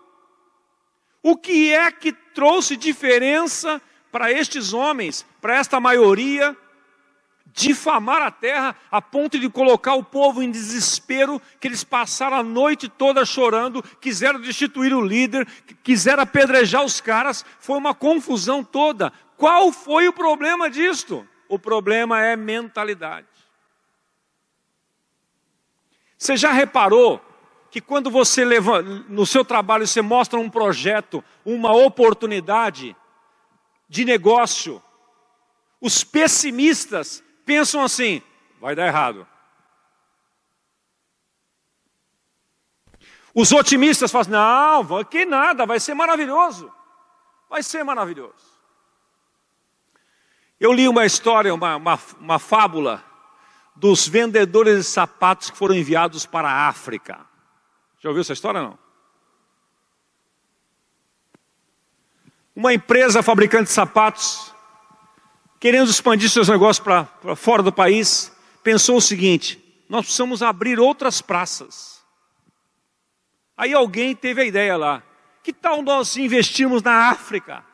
O 1.21 1.35
que 1.35 1.73
é 1.73 1.91
que 1.91 2.11
trouxe 2.11 2.75
diferença 2.75 3.81
para 4.11 4.31
estes 4.31 4.73
homens, 4.73 5.25
para 5.41 5.55
esta 5.55 5.79
maioria, 5.79 6.55
difamar 7.55 8.21
a 8.21 8.29
terra 8.29 8.75
a 8.91 9.01
ponto 9.01 9.39
de 9.39 9.49
colocar 9.49 9.95
o 9.95 10.03
povo 10.03 10.43
em 10.43 10.51
desespero, 10.51 11.41
que 11.59 11.67
eles 11.67 11.83
passaram 11.83 12.37
a 12.37 12.43
noite 12.43 12.89
toda 12.89 13.25
chorando, 13.25 13.81
quiseram 14.01 14.41
destituir 14.41 14.93
o 14.93 15.01
líder, 15.01 15.47
quiseram 15.81 16.23
apedrejar 16.23 16.83
os 16.83 16.99
caras, 16.99 17.45
foi 17.59 17.77
uma 17.77 17.95
confusão 17.95 18.63
toda. 18.63 19.11
Qual 19.37 19.71
foi 19.71 20.07
o 20.07 20.13
problema 20.13 20.69
disto? 20.69 21.27
O 21.47 21.59
problema 21.59 22.21
é 22.21 22.35
mentalidade. 22.35 23.27
Você 26.17 26.37
já 26.37 26.51
reparou 26.51 27.21
que 27.69 27.81
quando 27.81 28.09
você 28.09 28.45
leva, 28.45 28.81
no 28.81 29.25
seu 29.25 29.43
trabalho 29.43 29.85
você 29.85 30.01
mostra 30.01 30.39
um 30.39 30.49
projeto, 30.49 31.23
uma 31.43 31.73
oportunidade 31.73 32.95
de 33.89 34.05
negócio, 34.05 34.81
os 35.81 36.03
pessimistas 36.03 37.23
pensam 37.45 37.83
assim: 37.83 38.21
vai 38.59 38.75
dar 38.75 38.87
errado. 38.87 39.27
Os 43.33 43.51
otimistas 43.51 44.11
falam: 44.11 44.29
não, 44.29 45.03
que 45.03 45.25
nada, 45.25 45.65
vai 45.65 45.79
ser 45.79 45.93
maravilhoso. 45.93 46.73
Vai 47.49 47.61
ser 47.61 47.83
maravilhoso. 47.83 48.44
Eu 50.59 50.71
li 50.71 50.87
uma 50.87 51.05
história, 51.05 51.53
uma, 51.53 51.75
uma, 51.75 51.99
uma 52.19 52.39
fábula 52.39 53.03
dos 53.75 54.07
vendedores 54.07 54.77
de 54.77 54.83
sapatos 54.83 55.49
que 55.49 55.57
foram 55.57 55.75
enviados 55.75 56.25
para 56.25 56.49
a 56.49 56.67
África. 56.67 57.19
Já 57.99 58.09
ouviu 58.09 58.21
essa 58.21 58.33
história 58.33 58.61
não? 58.61 58.77
Uma 62.55 62.73
empresa 62.73 63.21
fabricante 63.21 63.65
de 63.65 63.71
sapatos 63.71 64.55
querendo 65.65 65.89
expandir 65.89 66.29
seus 66.29 66.47
negócios 66.47 66.83
para 66.83 67.35
fora 67.35 67.63
do 67.63 67.71
país, 67.71 68.31
pensou 68.63 68.97
o 68.97 69.01
seguinte: 69.01 69.59
nós 69.89 70.05
precisamos 70.05 70.43
abrir 70.43 70.79
outras 70.79 71.21
praças. 71.21 72.05
Aí 73.57 73.73
alguém 73.73 74.15
teve 74.15 74.41
a 74.41 74.45
ideia 74.45 74.77
lá: 74.77 75.03
que 75.43 75.51
tal 75.51 75.81
nós 75.81 76.17
investirmos 76.17 76.83
na 76.83 77.09
África? 77.09 77.65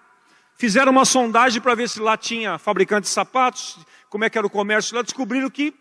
Fizeram 0.62 0.92
uma 0.92 1.06
sondagem 1.06 1.60
para 1.60 1.74
ver 1.74 1.90
se 1.90 2.00
lá 2.00 2.16
tinha 2.16 2.60
fabricante 2.60 3.08
de 3.08 3.10
sapatos, 3.10 3.80
como 4.12 4.26
é 4.26 4.30
que 4.30 4.38
era 4.38 4.46
o 4.46 4.50
comércio 4.50 4.96
lá, 4.96 5.02
descobriram 5.02 5.50
que 5.50 5.74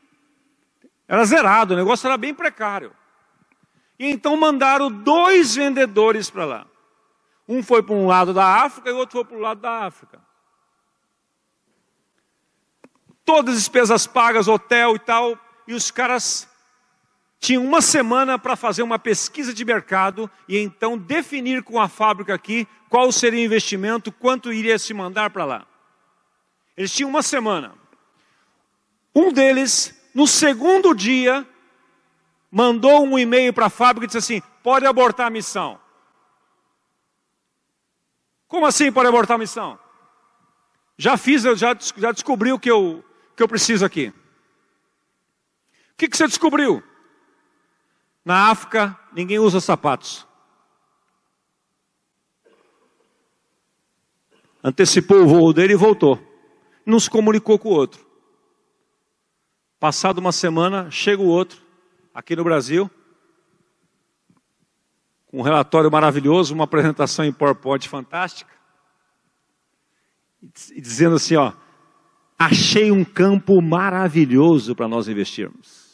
era 1.06 1.22
zerado, 1.26 1.74
o 1.74 1.76
negócio 1.76 2.06
era 2.06 2.16
bem 2.16 2.32
precário. 2.32 2.90
E 3.98 4.10
então 4.10 4.34
mandaram 4.38 4.90
dois 4.90 5.54
vendedores 5.54 6.30
para 6.30 6.46
lá. 6.46 6.66
Um 7.46 7.62
foi 7.62 7.82
para 7.82 7.94
um 7.94 8.06
lado 8.06 8.32
da 8.32 8.64
África 8.64 8.88
e 8.88 8.92
o 8.94 8.96
outro 8.96 9.18
foi 9.18 9.24
para 9.26 9.36
o 9.36 9.40
lado 9.40 9.60
da 9.60 9.84
África 9.84 10.18
todas 13.22 13.54
as 13.54 13.60
despesas 13.60 14.06
pagas, 14.06 14.48
hotel 14.48 14.96
e 14.96 14.98
tal, 14.98 15.38
e 15.68 15.74
os 15.74 15.90
caras 15.90 16.48
tinham 17.38 17.62
uma 17.62 17.82
semana 17.82 18.38
para 18.38 18.56
fazer 18.56 18.82
uma 18.82 18.98
pesquisa 18.98 19.52
de 19.52 19.62
mercado 19.62 20.30
e 20.48 20.58
então 20.58 20.96
definir 20.96 21.62
com 21.62 21.78
a 21.78 21.86
fábrica 21.86 22.34
aqui 22.34 22.66
qual 22.90 23.10
seria 23.12 23.40
o 23.40 23.44
investimento, 23.44 24.10
quanto 24.10 24.52
iria 24.52 24.76
se 24.76 24.92
mandar 24.92 25.30
para 25.30 25.44
lá. 25.44 25.66
Eles 26.76 26.92
tinham 26.92 27.08
uma 27.08 27.22
semana. 27.22 27.72
Um 29.14 29.32
deles, 29.32 29.94
no 30.12 30.26
segundo 30.26 30.92
dia, 30.92 31.46
mandou 32.50 33.06
um 33.06 33.16
e-mail 33.16 33.52
para 33.52 33.66
a 33.66 33.70
fábrica 33.70 34.04
e 34.04 34.08
disse 34.08 34.18
assim: 34.18 34.42
pode 34.62 34.84
abortar 34.86 35.28
a 35.28 35.30
missão. 35.30 35.80
Como 38.48 38.66
assim 38.66 38.90
pode 38.90 39.08
abortar 39.08 39.36
a 39.36 39.38
missão? 39.38 39.78
Já 40.98 41.16
fiz, 41.16 41.44
eu 41.44 41.56
já, 41.56 41.76
já 41.96 42.10
descobri 42.10 42.52
o 42.52 42.58
que 42.58 42.70
eu, 42.70 43.04
que 43.36 43.42
eu 43.42 43.48
preciso 43.48 43.84
aqui. 43.84 44.12
O 45.92 45.96
que, 45.96 46.08
que 46.08 46.16
você 46.16 46.26
descobriu? 46.26 46.82
Na 48.24 48.50
África, 48.50 48.98
ninguém 49.12 49.38
usa 49.38 49.60
sapatos. 49.60 50.26
Antecipou 54.62 55.22
o 55.22 55.26
voo 55.26 55.52
dele 55.52 55.72
e 55.72 55.76
voltou. 55.76 56.18
Não 56.84 57.00
se 57.00 57.08
comunicou 57.08 57.58
com 57.58 57.68
o 57.70 57.72
outro. 57.72 58.04
Passado 59.78 60.18
uma 60.18 60.32
semana, 60.32 60.90
chega 60.90 61.22
o 61.22 61.26
outro, 61.26 61.62
aqui 62.14 62.36
no 62.36 62.44
Brasil, 62.44 62.90
com 65.26 65.38
um 65.38 65.42
relatório 65.42 65.90
maravilhoso, 65.90 66.52
uma 66.52 66.64
apresentação 66.64 67.24
em 67.24 67.32
PowerPoint 67.32 67.88
fantástica, 67.88 68.52
e 70.72 70.80
dizendo 70.80 71.16
assim: 71.16 71.36
ó, 71.36 71.52
achei 72.38 72.90
um 72.90 73.04
campo 73.04 73.62
maravilhoso 73.62 74.74
para 74.74 74.88
nós 74.88 75.08
investirmos. 75.08 75.88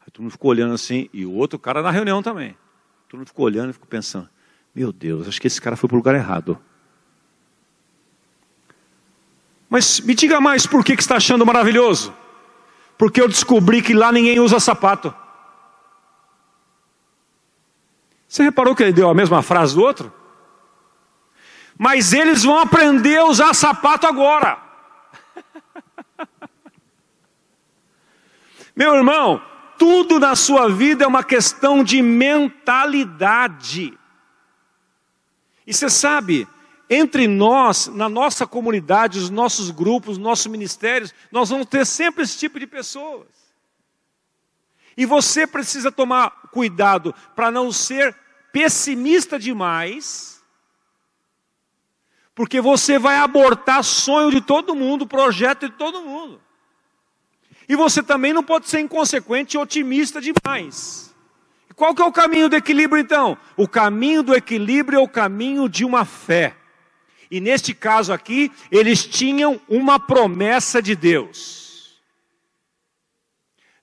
Aí 0.00 0.10
todo 0.10 0.22
mundo 0.22 0.32
ficou 0.32 0.50
olhando 0.50 0.74
assim, 0.74 1.08
e 1.12 1.24
o 1.24 1.32
outro 1.32 1.58
cara 1.58 1.82
na 1.82 1.90
reunião 1.90 2.22
também. 2.22 2.56
Todo 3.08 3.18
mundo 3.18 3.28
ficou 3.28 3.44
olhando 3.44 3.70
e 3.70 3.74
ficou 3.74 3.86
pensando: 3.88 4.28
meu 4.74 4.92
Deus, 4.92 5.28
acho 5.28 5.40
que 5.40 5.46
esse 5.46 5.60
cara 5.60 5.76
foi 5.76 5.88
para 5.88 5.94
o 5.94 5.98
lugar 5.98 6.14
errado. 6.14 6.58
Mas 9.72 10.00
me 10.00 10.14
diga 10.14 10.38
mais 10.38 10.66
por 10.66 10.84
que, 10.84 10.94
que 10.94 11.00
está 11.00 11.16
achando 11.16 11.46
maravilhoso? 11.46 12.14
Porque 12.98 13.22
eu 13.22 13.26
descobri 13.26 13.80
que 13.80 13.94
lá 13.94 14.12
ninguém 14.12 14.38
usa 14.38 14.60
sapato. 14.60 15.14
Você 18.28 18.42
reparou 18.42 18.76
que 18.76 18.82
ele 18.82 18.92
deu 18.92 19.08
a 19.08 19.14
mesma 19.14 19.40
frase 19.40 19.74
do 19.74 19.80
outro? 19.80 20.12
Mas 21.78 22.12
eles 22.12 22.44
vão 22.44 22.58
aprender 22.58 23.16
a 23.16 23.24
usar 23.24 23.54
sapato 23.54 24.06
agora. 24.06 24.58
Meu 28.76 28.94
irmão, 28.94 29.40
tudo 29.78 30.20
na 30.20 30.36
sua 30.36 30.68
vida 30.68 31.04
é 31.04 31.06
uma 31.06 31.24
questão 31.24 31.82
de 31.82 32.02
mentalidade. 32.02 33.98
E 35.66 35.72
você 35.72 35.88
sabe, 35.88 36.46
entre 36.88 37.26
nós, 37.26 37.86
na 37.88 38.08
nossa 38.08 38.46
comunidade, 38.46 39.18
os 39.18 39.30
nossos 39.30 39.70
grupos, 39.70 40.12
os 40.12 40.18
nossos 40.18 40.46
ministérios, 40.46 41.14
nós 41.30 41.48
vamos 41.48 41.66
ter 41.66 41.86
sempre 41.86 42.22
esse 42.22 42.38
tipo 42.38 42.58
de 42.60 42.66
pessoas. 42.66 43.28
E 44.96 45.06
você 45.06 45.46
precisa 45.46 45.90
tomar 45.90 46.30
cuidado 46.52 47.14
para 47.34 47.50
não 47.50 47.72
ser 47.72 48.14
pessimista 48.52 49.38
demais, 49.38 50.42
porque 52.34 52.60
você 52.60 52.98
vai 52.98 53.16
abortar 53.16 53.82
sonho 53.82 54.30
de 54.30 54.40
todo 54.40 54.74
mundo, 54.74 55.06
projeto 55.06 55.68
de 55.68 55.74
todo 55.76 56.02
mundo. 56.02 56.40
E 57.68 57.76
você 57.76 58.02
também 58.02 58.32
não 58.32 58.42
pode 58.42 58.68
ser 58.68 58.80
inconsequente 58.80 59.56
e 59.56 59.60
otimista 59.60 60.20
demais. 60.20 61.14
qual 61.74 61.94
que 61.94 62.02
é 62.02 62.04
o 62.04 62.12
caminho 62.12 62.48
do 62.48 62.56
equilíbrio 62.56 63.00
então? 63.00 63.36
O 63.56 63.66
caminho 63.66 64.22
do 64.22 64.34
equilíbrio 64.34 64.98
é 64.98 65.02
o 65.02 65.08
caminho 65.08 65.68
de 65.68 65.84
uma 65.84 66.04
fé. 66.04 66.54
E 67.32 67.40
neste 67.40 67.72
caso 67.72 68.12
aqui, 68.12 68.52
eles 68.70 69.06
tinham 69.06 69.58
uma 69.66 69.98
promessa 69.98 70.82
de 70.82 70.94
Deus. 70.94 71.98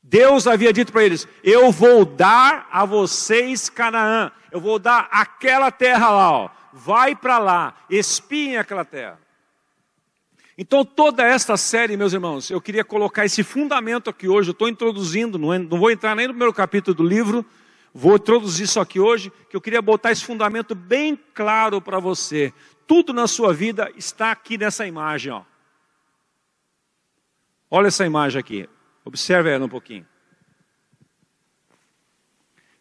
Deus 0.04 0.46
havia 0.46 0.72
dito 0.72 0.92
para 0.92 1.04
eles: 1.04 1.28
Eu 1.44 1.72
vou 1.72 2.06
dar 2.06 2.70
a 2.72 2.86
vocês 2.86 3.68
Canaã, 3.68 4.32
eu 4.52 4.62
vou 4.62 4.78
dar 4.78 5.08
aquela 5.10 5.72
terra 5.72 6.12
lá, 6.12 6.32
ó. 6.32 6.50
vai 6.72 7.16
para 7.16 7.40
lá, 7.40 7.74
espiem 7.90 8.58
aquela 8.58 8.86
terra. 8.86 9.20
Então, 10.56 10.86
toda 10.86 11.24
esta 11.24 11.58
série, 11.58 11.98
meus 11.98 12.14
irmãos, 12.14 12.52
eu 12.52 12.62
queria 12.62 12.84
colocar 12.84 13.26
esse 13.26 13.42
fundamento 13.42 14.12
aqui 14.12 14.28
hoje. 14.28 14.50
Eu 14.50 14.52
estou 14.52 14.70
introduzindo, 14.70 15.40
não, 15.40 15.52
é, 15.52 15.58
não 15.58 15.80
vou 15.80 15.90
entrar 15.90 16.16
nem 16.16 16.28
no 16.28 16.34
primeiro 16.34 16.54
capítulo 16.54 16.94
do 16.94 17.04
livro, 17.04 17.44
vou 17.92 18.16
introduzir 18.16 18.66
isso 18.66 18.80
aqui 18.80 19.00
hoje, 19.00 19.32
que 19.50 19.56
eu 19.56 19.62
queria 19.62 19.82
botar 19.82 20.12
esse 20.12 20.24
fundamento 20.24 20.76
bem 20.76 21.18
claro 21.34 21.82
para 21.82 21.98
você. 21.98 22.54
Tudo 22.90 23.14
na 23.14 23.26
sua 23.26 23.54
vida 23.54 23.90
está 23.96 24.32
aqui 24.32 24.58
nessa 24.58 24.86
imagem, 24.86 25.32
ó. 25.32 25.44
Olha 27.72 27.88
essa 27.88 28.06
imagem 28.06 28.38
aqui. 28.38 28.70
Observe 29.06 29.50
ela 29.50 29.66
um 29.66 29.70
pouquinho. 29.70 30.06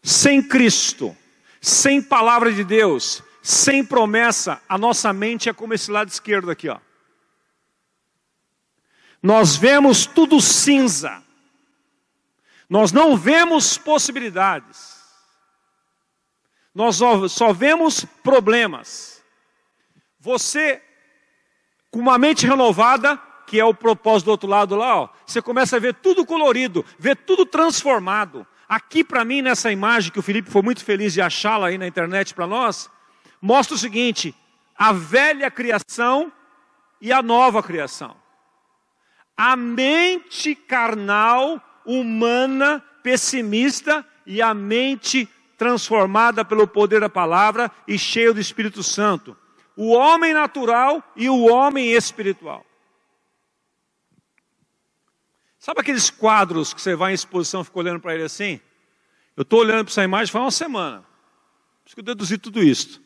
Sem 0.03 0.45
Cristo, 0.45 1.15
sem 1.61 2.01
palavra 2.01 2.51
de 2.51 2.65
Deus, 2.65 3.23
sem 3.41 3.85
promessa, 3.85 4.61
a 4.67 4.77
nossa 4.77 5.13
mente 5.13 5.47
é 5.47 5.53
como 5.53 5.73
esse 5.73 5.89
lado 5.89 6.09
esquerdo 6.09 6.51
aqui, 6.51 6.67
ó 6.67 6.79
nós 9.21 9.55
vemos 9.55 10.05
tudo 10.05 10.39
cinza. 10.39 11.21
Nós 12.69 12.91
não 12.91 13.17
vemos 13.17 13.77
possibilidades. 13.77 14.99
Nós 16.73 16.99
só 17.29 17.51
vemos 17.51 18.05
problemas. 18.23 19.18
Você, 20.19 20.81
com 21.91 21.99
uma 21.99 22.17
mente 22.17 22.45
renovada, 22.45 23.17
que 23.47 23.59
é 23.59 23.65
o 23.65 23.73
propósito 23.73 24.25
do 24.25 24.31
outro 24.31 24.49
lado 24.49 24.75
lá, 24.75 25.01
ó, 25.01 25.09
você 25.25 25.41
começa 25.41 25.75
a 25.75 25.79
ver 25.79 25.95
tudo 25.95 26.25
colorido, 26.25 26.85
ver 26.97 27.15
tudo 27.15 27.45
transformado. 27.45 28.45
Aqui 28.67 29.03
para 29.03 29.25
mim, 29.25 29.41
nessa 29.41 29.71
imagem 29.71 30.11
que 30.11 30.19
o 30.19 30.23
Felipe 30.23 30.51
foi 30.51 30.61
muito 30.61 30.83
feliz 30.83 31.13
de 31.13 31.21
achá-la 31.21 31.67
aí 31.67 31.77
na 31.77 31.87
internet 31.87 32.33
para 32.33 32.45
nós, 32.45 32.89
mostra 33.41 33.75
o 33.75 33.79
seguinte: 33.79 34.35
a 34.75 34.93
velha 34.93 35.49
criação 35.49 36.31
e 37.01 37.11
a 37.11 37.21
nova 37.23 37.63
criação 37.63 38.15
a 39.41 39.55
mente 39.55 40.53
carnal, 40.53 41.63
humana, 41.85 42.83
pessimista 43.01 44.05
e 44.25 44.41
a 44.41 44.53
mente 44.53 45.29
transformada 45.57 46.43
pelo 46.43 46.67
poder 46.67 46.99
da 46.99 47.07
palavra 47.07 47.71
e 47.87 47.97
cheio 47.97 48.33
do 48.33 48.41
Espírito 48.41 48.83
Santo. 48.83 49.37
O 49.81 49.91
homem 49.91 50.33
natural 50.33 51.01
e 51.15 51.29
o 51.29 51.45
homem 51.45 51.93
espiritual. 51.93 52.65
Sabe 55.57 55.79
aqueles 55.79 56.09
quadros 56.09 56.73
que 56.73 56.81
você 56.81 56.97
vai 56.97 57.13
em 57.13 57.15
exposição 57.15 57.61
e 57.61 57.63
fica 57.63 57.79
olhando 57.79 58.01
para 58.01 58.13
ele 58.13 58.23
assim? 58.23 58.59
Eu 59.37 59.43
estou 59.43 59.61
olhando 59.61 59.85
para 59.85 59.91
essa 59.93 60.03
imagem 60.03 60.33
faz 60.33 60.43
uma 60.43 60.51
semana. 60.51 60.99
Por 60.99 61.85
isso 61.85 61.95
que 61.95 62.01
eu 62.01 62.03
deduzi 62.03 62.37
tudo 62.37 62.61
isso. 62.61 63.01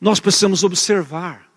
Nós 0.00 0.20
precisamos 0.20 0.62
observar. 0.62 1.50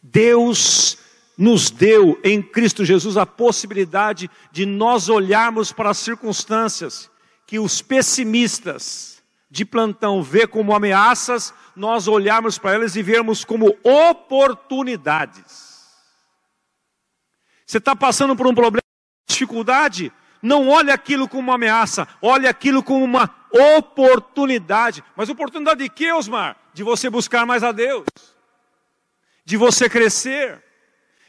Deus 0.00 0.96
nos 1.36 1.72
deu 1.72 2.20
em 2.22 2.40
Cristo 2.40 2.84
Jesus 2.84 3.16
a 3.16 3.26
possibilidade 3.26 4.30
de 4.52 4.64
nós 4.64 5.08
olharmos 5.08 5.72
para 5.72 5.90
as 5.90 5.98
circunstâncias 5.98 7.10
que 7.44 7.58
os 7.58 7.82
pessimistas 7.82 9.15
de 9.50 9.64
plantão 9.64 10.22
vê 10.22 10.46
como 10.46 10.74
ameaças, 10.74 11.54
nós 11.74 12.08
olharmos 12.08 12.58
para 12.58 12.74
elas 12.74 12.96
e 12.96 13.02
vermos 13.02 13.44
como 13.44 13.76
oportunidades. 13.82 15.76
Você 17.66 17.78
está 17.78 17.96
passando 17.96 18.36
por 18.36 18.46
um 18.46 18.54
problema, 18.54 18.82
dificuldade, 19.28 20.12
não 20.42 20.68
olhe 20.68 20.90
aquilo 20.90 21.28
como 21.28 21.42
uma 21.42 21.54
ameaça, 21.54 22.06
olhe 22.20 22.46
aquilo 22.46 22.82
como 22.82 23.04
uma 23.04 23.34
oportunidade. 23.76 25.02
Mas 25.16 25.28
oportunidade 25.28 25.82
de 25.82 25.88
quê, 25.88 26.12
Osmar? 26.12 26.56
De 26.72 26.82
você 26.82 27.10
buscar 27.10 27.46
mais 27.46 27.64
a 27.64 27.72
Deus 27.72 28.04
de 29.46 29.56
você 29.56 29.88
crescer, 29.88 30.60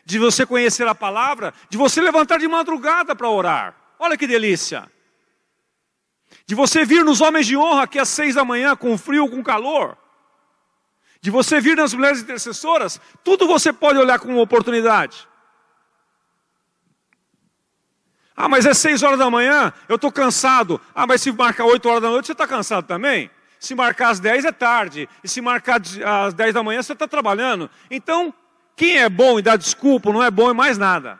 de 0.03 0.17
você 0.17 0.43
conhecer 0.43 0.87
a 0.87 0.95
palavra, 0.95 1.53
de 1.69 1.77
você 1.77 2.01
levantar 2.01 2.39
de 2.39 2.47
madrugada 2.47 3.15
para 3.15 3.29
orar. 3.29 3.75
Olha 3.99 4.17
que 4.17 4.25
delícia! 4.25 4.91
De 6.47 6.55
você 6.55 6.85
vir 6.85 7.03
nos 7.03 7.19
homens 7.19 7.45
de 7.45 7.57
honra 7.57 7.83
aqui 7.83 7.99
às 7.99 8.07
seis 8.07 8.33
da 8.33 8.45
manhã, 8.45 8.73
com 8.73 8.97
frio, 8.97 9.29
com 9.29 9.43
calor. 9.43 9.97
De 11.19 11.29
você 11.29 11.59
vir 11.59 11.75
nas 11.75 11.93
mulheres 11.93 12.21
intercessoras, 12.21 13.01
tudo 13.21 13.45
você 13.45 13.73
pode 13.73 13.99
olhar 13.99 14.17
como 14.17 14.41
oportunidade. 14.41 15.27
Ah, 18.33 18.47
mas 18.47 18.65
é 18.65 18.73
seis 18.73 19.03
horas 19.03 19.19
da 19.19 19.29
manhã, 19.29 19.73
eu 19.89 19.95
estou 19.95 20.11
cansado. 20.11 20.79
Ah, 20.95 21.05
mas 21.05 21.21
se 21.21 21.31
marcar 21.33 21.65
oito 21.65 21.89
horas 21.89 22.01
da 22.01 22.09
noite, 22.09 22.27
você 22.27 22.31
está 22.31 22.47
cansado 22.47 22.87
também? 22.87 23.29
Se 23.59 23.75
marcar 23.75 24.11
às 24.11 24.19
10 24.19 24.45
é 24.45 24.51
tarde. 24.51 25.09
E 25.23 25.27
se 25.27 25.41
marcar 25.41 25.81
às 25.81 26.33
10 26.33 26.53
da 26.53 26.63
manhã, 26.63 26.81
você 26.81 26.93
está 26.93 27.07
trabalhando. 27.07 27.69
Então, 27.91 28.33
quem 28.75 28.97
é 28.97 29.09
bom 29.09 29.39
e 29.39 29.41
dá 29.41 29.55
desculpa, 29.55 30.13
não 30.13 30.23
é 30.23 30.31
bom 30.31 30.49
em 30.51 30.53
mais 30.53 30.77
nada. 30.77 31.19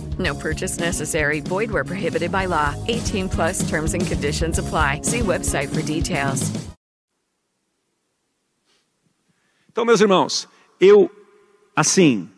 No 0.17 0.35
purchase 0.35 0.79
necessary. 0.79 1.41
Void 1.41 1.71
where 1.71 1.83
prohibited 1.83 2.31
by 2.31 2.45
law. 2.45 2.75
18 2.87 3.29
plus 3.29 3.67
terms 3.69 3.93
and 3.93 4.05
conditions 4.05 4.59
apply. 4.59 5.01
See 5.03 5.19
website 5.19 5.69
for 5.69 5.81
details. 5.81 6.51
Então, 9.71 9.85
meus 9.85 10.01
irmãos, 10.01 10.49
eu 10.79 11.09
assim, 11.75 12.29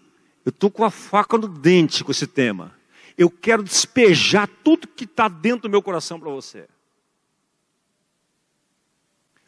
eu 0.46 0.52
estou 0.52 0.70
com 0.70 0.84
a 0.84 0.92
faca 0.92 1.38
no 1.38 1.48
dente 1.48 2.04
com 2.04 2.12
esse 2.12 2.28
tema. 2.28 2.72
Eu 3.18 3.30
quero 3.30 3.64
despejar 3.64 4.48
tudo 4.64 4.88
que 4.88 5.06
está 5.06 5.28
dentro 5.28 5.64
do 5.64 5.70
meu 5.70 5.82
coração 5.82 6.20
para 6.20 6.30
você. 6.30 6.68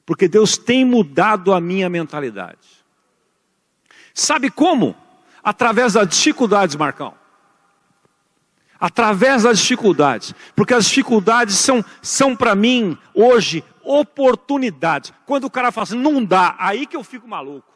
Porque 0.06 0.28
Deus 0.28 0.58
tem 0.58 0.84
mudado 0.84 1.54
a 1.54 1.62
minha 1.62 1.90
mentalidade. 1.90 2.84
Sabe 4.14 4.50
como? 4.50 4.96
através 5.46 5.94
das 5.94 6.10
dificuldades, 6.10 6.76
Marcão. 6.76 7.14
Através 8.80 9.44
das 9.44 9.60
dificuldades. 9.60 10.34
Porque 10.56 10.74
as 10.74 10.86
dificuldades 10.86 11.56
são, 11.56 11.84
são 12.02 12.36
para 12.36 12.56
mim, 12.56 12.98
hoje, 13.14 13.64
oportunidades. 13.84 15.14
Quando 15.26 15.46
o 15.46 15.50
cara 15.50 15.72
fala 15.72 15.84
assim, 15.84 15.98
não 15.98 16.24
dá, 16.24 16.56
aí 16.58 16.86
que 16.86 16.96
eu 16.96 17.04
fico 17.04 17.28
maluco. 17.28 17.76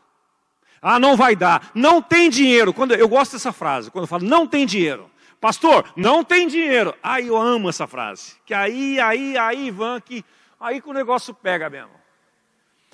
Ah, 0.81 0.99
não 0.99 1.15
vai 1.15 1.35
dar. 1.35 1.71
Não 1.73 2.01
tem 2.01 2.29
dinheiro. 2.29 2.73
Quando 2.73 2.93
eu 2.93 3.07
gosto 3.07 3.33
dessa 3.33 3.51
frase, 3.51 3.91
quando 3.91 4.03
eu 4.03 4.07
falo 4.07 4.25
não 4.25 4.47
tem 4.47 4.65
dinheiro. 4.65 5.09
Pastor, 5.39 5.85
não 5.95 6.23
tem 6.23 6.47
dinheiro. 6.47 6.93
Aí 7.01 7.27
eu 7.27 7.37
amo 7.37 7.69
essa 7.69 7.87
frase. 7.87 8.33
Que 8.45 8.53
aí, 8.53 8.99
aí, 8.99 9.37
aí, 9.37 9.67
Ivan, 9.67 10.01
que 10.01 10.23
aí 10.59 10.81
que 10.81 10.89
o 10.89 10.93
negócio 10.93 11.33
pega 11.33 11.69
mesmo. 11.69 11.91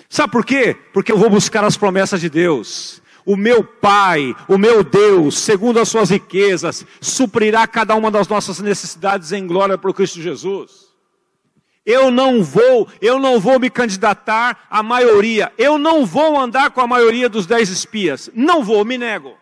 Sabe 0.08 0.30
por 0.30 0.44
quê? 0.44 0.76
Porque 0.92 1.10
eu 1.10 1.18
vou 1.18 1.28
buscar 1.28 1.64
as 1.64 1.76
promessas 1.76 2.20
de 2.20 2.28
Deus. 2.28 3.02
O 3.26 3.36
meu 3.36 3.64
Pai, 3.64 4.36
o 4.46 4.56
meu 4.56 4.84
Deus, 4.84 5.40
segundo 5.40 5.80
as 5.80 5.88
suas 5.88 6.10
riquezas, 6.10 6.86
suprirá 7.00 7.66
cada 7.66 7.96
uma 7.96 8.08
das 8.08 8.28
nossas 8.28 8.60
necessidades 8.60 9.32
em 9.32 9.44
glória 9.46 9.76
por 9.76 9.92
Cristo 9.92 10.22
Jesus. 10.22 10.86
Eu 11.84 12.10
não 12.10 12.42
vou, 12.42 12.88
eu 13.00 13.18
não 13.18 13.40
vou 13.40 13.58
me 13.58 13.68
candidatar 13.68 14.66
à 14.70 14.80
maioria. 14.80 15.52
Eu 15.58 15.76
não 15.76 16.06
vou 16.06 16.38
andar 16.38 16.70
com 16.70 16.80
a 16.80 16.86
maioria 16.86 17.28
dos 17.28 17.46
dez 17.46 17.68
espias. 17.68 18.30
Não 18.32 18.62
vou, 18.62 18.84
me 18.84 18.96
nego. 18.96 19.36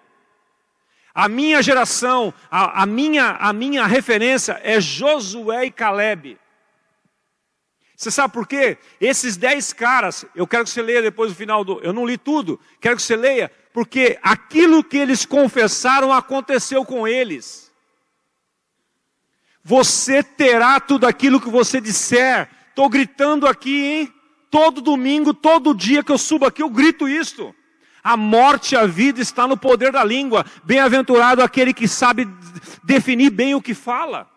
A 1.15 1.29
minha 1.29 1.63
geração, 1.63 2.35
a, 2.51 2.83
a, 2.83 2.87
minha, 2.87 3.37
a 3.39 3.53
minha 3.53 3.87
referência 3.87 4.61
é 4.65 4.81
Josué 4.81 5.67
e 5.67 5.71
Caleb. 5.71 6.39
Você 7.97 8.11
sabe 8.11 8.35
por 8.35 8.47
quê? 8.47 8.77
Esses 9.01 9.37
dez 9.37 9.73
caras, 9.73 10.25
eu 10.35 10.47
quero 10.47 10.65
que 10.65 10.71
você 10.71 10.83
leia 10.83 11.01
depois 11.01 11.31
do 11.31 11.37
final 11.37 11.65
do. 11.65 11.81
Eu 11.81 11.93
não 11.93 12.05
li 12.05 12.19
tudo, 12.19 12.59
quero 12.81 12.97
que 12.97 13.03
você 13.03 13.15
leia, 13.15 13.51
porque 13.73 14.19
aquilo 14.23 14.83
que 14.83 14.97
eles 14.97 15.25
confessaram 15.25 16.13
aconteceu 16.13 16.85
com 16.85 17.07
eles. 17.07 17.73
Você 19.63 20.23
terá 20.23 20.79
tudo 20.81 21.07
aquilo 21.07 21.41
que 21.41 21.49
você 21.49 21.81
disser. 21.81 22.51
Estou 22.69 22.89
gritando 22.89 23.47
aqui, 23.47 23.85
hein? 23.85 24.15
Todo 24.51 24.83
domingo, 24.83 25.33
todo 25.33 25.75
dia 25.75 26.03
que 26.03 26.13
eu 26.13 26.19
subo 26.19 26.45
aqui, 26.45 26.63
eu 26.63 26.69
grito 26.69 27.09
isto. 27.09 27.55
A 28.03 28.17
morte 28.17 28.75
e 28.75 28.77
a 28.77 28.85
vida 28.85 29.23
está 29.23 29.47
no 29.47 29.57
poder 29.57 29.91
da 29.91 30.05
língua. 30.05 30.45
Bem-aventurado 30.65 31.43
aquele 31.43 31.73
que 31.73 31.89
sabe 31.89 32.29
definir 32.83 33.31
bem 33.31 33.55
o 33.55 33.63
que 33.63 33.73
fala. 33.73 34.29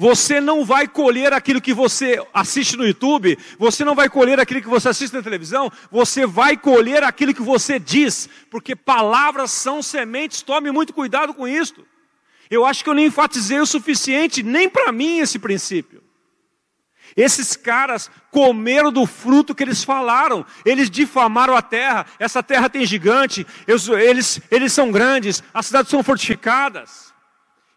Você 0.00 0.40
não 0.40 0.64
vai 0.64 0.86
colher 0.86 1.32
aquilo 1.32 1.60
que 1.60 1.74
você 1.74 2.24
assiste 2.32 2.76
no 2.76 2.86
YouTube, 2.86 3.36
você 3.58 3.84
não 3.84 3.96
vai 3.96 4.08
colher 4.08 4.38
aquilo 4.38 4.62
que 4.62 4.68
você 4.68 4.90
assiste 4.90 5.12
na 5.12 5.22
televisão, 5.22 5.72
você 5.90 6.24
vai 6.24 6.56
colher 6.56 7.02
aquilo 7.02 7.34
que 7.34 7.42
você 7.42 7.80
diz, 7.80 8.28
porque 8.48 8.76
palavras 8.76 9.50
são 9.50 9.82
sementes, 9.82 10.40
tome 10.40 10.70
muito 10.70 10.94
cuidado 10.94 11.34
com 11.34 11.48
isso. 11.48 11.84
Eu 12.48 12.64
acho 12.64 12.84
que 12.84 12.88
eu 12.88 12.94
nem 12.94 13.06
enfatizei 13.06 13.58
o 13.58 13.66
suficiente, 13.66 14.40
nem 14.40 14.68
para 14.68 14.92
mim 14.92 15.18
esse 15.18 15.36
princípio. 15.36 16.00
Esses 17.16 17.56
caras 17.56 18.08
comeram 18.30 18.92
do 18.92 19.04
fruto 19.04 19.52
que 19.52 19.64
eles 19.64 19.82
falaram, 19.82 20.46
eles 20.64 20.88
difamaram 20.88 21.56
a 21.56 21.62
terra, 21.62 22.06
essa 22.20 22.40
terra 22.40 22.70
tem 22.70 22.86
gigante, 22.86 23.44
eles, 23.66 24.40
eles 24.48 24.72
são 24.72 24.92
grandes, 24.92 25.42
as 25.52 25.66
cidades 25.66 25.90
são 25.90 26.04
fortificadas. 26.04 27.07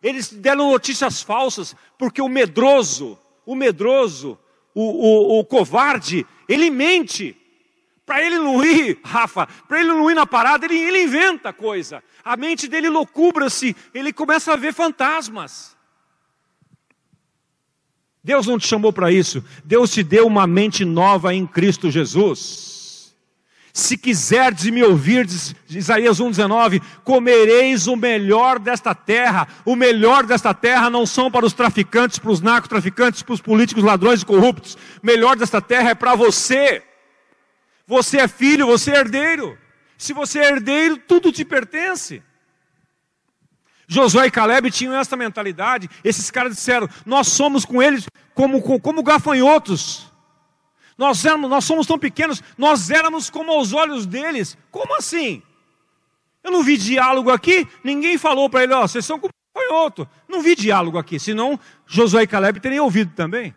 Eles 0.01 0.31
deram 0.31 0.71
notícias 0.71 1.21
falsas, 1.21 1.75
porque 1.97 2.21
o 2.21 2.27
medroso, 2.27 3.19
o 3.45 3.55
medroso, 3.55 4.37
o, 4.73 4.81
o, 4.81 5.39
o 5.39 5.45
covarde, 5.45 6.25
ele 6.47 6.69
mente. 6.69 7.37
Para 8.05 8.25
ele 8.25 8.39
não 8.39 8.63
ir, 8.63 8.99
Rafa, 9.05 9.47
para 9.67 9.79
ele 9.79 9.89
não 9.89 10.09
ir 10.09 10.15
na 10.15 10.25
parada, 10.25 10.65
ele, 10.65 10.77
ele 10.77 11.03
inventa 11.03 11.53
coisa. 11.53 12.03
A 12.23 12.35
mente 12.35 12.67
dele 12.67 12.89
loucubra-se, 12.89 13.75
ele 13.93 14.11
começa 14.11 14.53
a 14.53 14.55
ver 14.55 14.73
fantasmas. 14.73 15.77
Deus 18.23 18.45
não 18.45 18.59
te 18.59 18.67
chamou 18.67 18.93
para 18.93 19.11
isso. 19.11 19.43
Deus 19.63 19.91
te 19.91 20.03
deu 20.03 20.27
uma 20.27 20.45
mente 20.45 20.85
nova 20.85 21.33
em 21.33 21.47
Cristo 21.47 21.89
Jesus. 21.89 22.70
Se 23.73 23.97
quiserdes 23.97 24.69
me 24.69 24.83
ouvir, 24.83 25.25
diz 25.25 25.55
Isaías 25.69 26.19
1,19, 26.19 26.81
comereis 27.03 27.87
o 27.87 27.95
melhor 27.95 28.59
desta 28.59 28.93
terra. 28.93 29.47
O 29.63 29.75
melhor 29.75 30.25
desta 30.25 30.53
terra 30.53 30.89
não 30.89 31.05
são 31.05 31.31
para 31.31 31.45
os 31.45 31.53
traficantes, 31.53 32.19
para 32.19 32.31
os 32.31 32.41
narcotraficantes, 32.41 33.23
para 33.23 33.33
os 33.33 33.41
políticos 33.41 33.83
ladrões 33.83 34.21
e 34.21 34.25
corruptos. 34.25 34.75
O 35.01 35.05
melhor 35.05 35.37
desta 35.37 35.61
terra 35.61 35.91
é 35.91 35.95
para 35.95 36.15
você. 36.15 36.83
Você 37.87 38.17
é 38.17 38.27
filho, 38.27 38.67
você 38.67 38.91
é 38.91 38.99
herdeiro. 38.99 39.57
Se 39.97 40.11
você 40.11 40.39
é 40.39 40.49
herdeiro, 40.49 40.97
tudo 40.97 41.31
te 41.31 41.45
pertence. 41.45 42.21
Josué 43.87 44.27
e 44.27 44.31
Caleb 44.31 44.69
tinham 44.71 44.95
essa 44.95 45.15
mentalidade. 45.15 45.89
Esses 46.03 46.29
caras 46.29 46.55
disseram: 46.55 46.89
Nós 47.05 47.27
somos 47.27 47.63
com 47.63 47.81
eles 47.81 48.05
como, 48.33 48.61
como 48.61 49.03
gafanhotos. 49.03 50.10
Nós, 51.01 51.25
éramos, 51.25 51.49
nós 51.49 51.65
somos 51.65 51.87
tão 51.87 51.97
pequenos, 51.97 52.43
nós 52.55 52.91
éramos 52.91 53.27
como 53.27 53.51
aos 53.51 53.73
olhos 53.73 54.05
deles. 54.05 54.55
Como 54.69 54.95
assim? 54.95 55.41
Eu 56.43 56.51
não 56.51 56.61
vi 56.61 56.77
diálogo 56.77 57.31
aqui, 57.31 57.67
ninguém 57.83 58.19
falou 58.19 58.47
para 58.47 58.61
ele, 58.61 58.73
ó, 58.75 58.83
vocês 58.83 59.03
são 59.03 59.19
como 59.19 59.33
outro. 59.71 60.07
Não 60.29 60.43
vi 60.43 60.55
diálogo 60.55 60.99
aqui, 60.99 61.19
senão 61.19 61.59
Josué 61.87 62.21
e 62.21 62.27
Caleb 62.27 62.59
teriam 62.59 62.85
ouvido 62.85 63.13
também. 63.15 63.55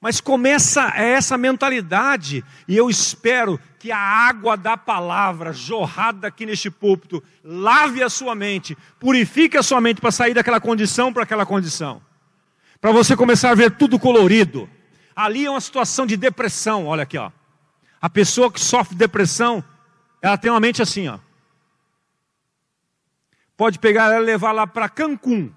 Mas 0.00 0.20
começa 0.20 0.88
essa 0.96 1.38
mentalidade, 1.38 2.44
e 2.66 2.76
eu 2.76 2.90
espero 2.90 3.60
que 3.78 3.92
a 3.92 3.96
água 3.96 4.56
da 4.56 4.76
palavra 4.76 5.52
jorrada 5.52 6.26
aqui 6.26 6.44
neste 6.44 6.68
púlpito 6.68 7.22
lave 7.44 8.02
a 8.02 8.10
sua 8.10 8.34
mente, 8.34 8.76
purifique 8.98 9.56
a 9.56 9.62
sua 9.62 9.80
mente 9.80 10.00
para 10.00 10.10
sair 10.10 10.34
daquela 10.34 10.60
condição 10.60 11.12
para 11.12 11.22
aquela 11.22 11.46
condição. 11.46 12.02
Para 12.80 12.90
você 12.90 13.14
começar 13.14 13.50
a 13.50 13.54
ver 13.54 13.70
tudo 13.76 13.96
colorido. 13.96 14.68
Ali 15.20 15.44
é 15.44 15.50
uma 15.50 15.60
situação 15.60 16.06
de 16.06 16.16
depressão, 16.16 16.86
olha 16.86 17.02
aqui, 17.02 17.18
ó. 17.18 17.30
A 18.00 18.08
pessoa 18.08 18.50
que 18.50 18.58
sofre 18.58 18.96
depressão, 18.96 19.62
ela 20.22 20.38
tem 20.38 20.50
uma 20.50 20.58
mente 20.58 20.80
assim, 20.80 21.08
ó. 21.08 21.18
Pode 23.54 23.78
pegar 23.78 24.10
ela 24.10 24.22
e 24.22 24.24
levar 24.24 24.52
lá 24.52 24.66
para 24.66 24.88
Cancún. 24.88 25.52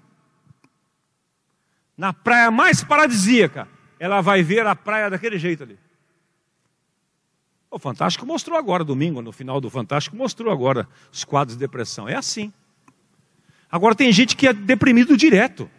Na 1.96 2.12
praia 2.12 2.50
mais 2.50 2.84
paradisíaca, 2.84 3.66
ela 3.98 4.20
vai 4.20 4.42
ver 4.42 4.66
a 4.66 4.76
praia 4.76 5.08
daquele 5.08 5.38
jeito 5.38 5.62
ali. 5.62 5.78
O 7.70 7.78
Fantástico 7.78 8.26
mostrou 8.26 8.58
agora, 8.58 8.84
domingo, 8.84 9.22
no 9.22 9.32
final 9.32 9.62
do 9.62 9.70
Fantástico, 9.70 10.14
mostrou 10.14 10.52
agora 10.52 10.86
os 11.10 11.24
quadros 11.24 11.56
de 11.56 11.60
depressão. 11.60 12.06
É 12.06 12.16
assim. 12.16 12.52
Agora 13.72 13.94
tem 13.94 14.12
gente 14.12 14.36
que 14.36 14.46
é 14.46 14.52
deprimido 14.52 15.16
direto. 15.16 15.70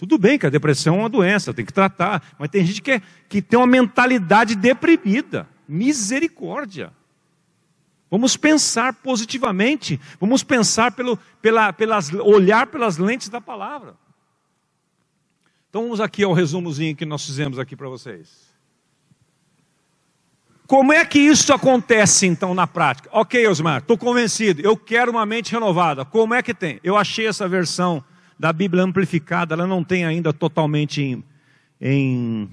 Tudo 0.00 0.16
bem 0.16 0.38
que 0.38 0.46
a 0.46 0.50
depressão 0.50 0.94
é 0.94 0.98
uma 1.00 1.08
doença, 1.10 1.52
tem 1.52 1.62
que 1.62 1.74
tratar, 1.74 2.22
mas 2.38 2.48
tem 2.48 2.64
gente 2.64 2.80
que, 2.80 2.92
é, 2.92 3.02
que 3.28 3.42
tem 3.42 3.58
uma 3.58 3.66
mentalidade 3.66 4.54
deprimida. 4.54 5.46
Misericórdia. 5.68 6.90
Vamos 8.10 8.34
pensar 8.34 8.94
positivamente, 8.94 10.00
vamos 10.18 10.42
pensar 10.42 10.92
pelo, 10.92 11.18
pela, 11.42 11.70
pelas, 11.70 12.10
olhar 12.14 12.68
pelas 12.68 12.96
lentes 12.96 13.28
da 13.28 13.42
palavra. 13.42 13.94
Então 15.68 15.82
vamos 15.82 16.00
aqui 16.00 16.24
ao 16.24 16.32
resumozinho 16.32 16.96
que 16.96 17.04
nós 17.04 17.26
fizemos 17.26 17.58
aqui 17.58 17.76
para 17.76 17.90
vocês. 17.90 18.48
Como 20.66 20.94
é 20.94 21.04
que 21.04 21.18
isso 21.18 21.52
acontece 21.52 22.26
então 22.26 22.54
na 22.54 22.66
prática? 22.66 23.10
Ok, 23.12 23.46
Osmar, 23.46 23.82
estou 23.82 23.98
convencido, 23.98 24.62
eu 24.62 24.78
quero 24.78 25.10
uma 25.10 25.26
mente 25.26 25.52
renovada. 25.52 26.06
Como 26.06 26.32
é 26.32 26.42
que 26.42 26.54
tem? 26.54 26.80
Eu 26.82 26.96
achei 26.96 27.26
essa 27.26 27.46
versão 27.46 28.02
da 28.40 28.54
Bíblia 28.54 28.82
amplificada, 28.82 29.54
ela 29.54 29.66
não 29.66 29.84
tem 29.84 30.06
ainda 30.06 30.32
totalmente 30.32 31.02
em, 31.02 31.22
em, 31.78 32.48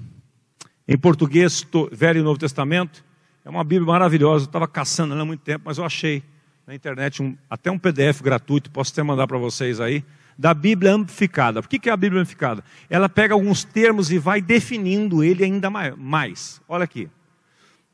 em 0.86 0.98
português, 0.98 1.66
Velho 1.90 2.20
e 2.20 2.22
Novo 2.22 2.38
Testamento. 2.38 3.02
É 3.42 3.48
uma 3.48 3.64
Bíblia 3.64 3.86
maravilhosa, 3.86 4.44
eu 4.44 4.48
estava 4.48 4.68
caçando 4.68 5.14
ela 5.14 5.22
há 5.22 5.24
muito 5.24 5.40
tempo, 5.40 5.62
mas 5.64 5.78
eu 5.78 5.86
achei 5.86 6.22
na 6.66 6.74
internet 6.74 7.22
um, 7.22 7.34
até 7.48 7.70
um 7.70 7.78
PDF 7.78 8.20
gratuito, 8.20 8.70
posso 8.70 8.92
até 8.92 9.02
mandar 9.02 9.26
para 9.26 9.38
vocês 9.38 9.80
aí, 9.80 10.04
da 10.36 10.52
Bíblia 10.52 10.92
amplificada. 10.92 11.62
Por 11.62 11.68
que, 11.70 11.78
que 11.78 11.88
é 11.88 11.92
a 11.92 11.96
Bíblia 11.96 12.20
amplificada? 12.20 12.62
Ela 12.90 13.08
pega 13.08 13.32
alguns 13.32 13.64
termos 13.64 14.10
e 14.10 14.18
vai 14.18 14.42
definindo 14.42 15.24
ele 15.24 15.42
ainda 15.42 15.70
mais. 15.70 16.60
Olha 16.68 16.84
aqui. 16.84 17.08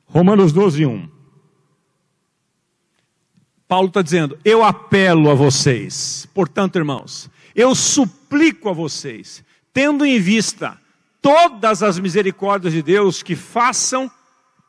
Romanos 0.04 0.52
12, 0.52 0.84
1. 0.84 1.08
Paulo 3.68 3.86
está 3.86 4.02
dizendo: 4.02 4.36
Eu 4.44 4.64
apelo 4.64 5.30
a 5.30 5.34
vocês, 5.34 6.28
portanto, 6.34 6.74
irmãos, 6.74 7.30
eu 7.54 7.74
suplico 7.74 8.68
a 8.68 8.72
vocês, 8.72 9.44
tendo 9.72 10.04
em 10.04 10.18
vista 10.18 10.78
todas 11.22 11.82
as 11.82 11.98
misericórdias 11.98 12.72
de 12.72 12.82
Deus, 12.82 13.22
que 13.22 13.36
façam 13.36 14.10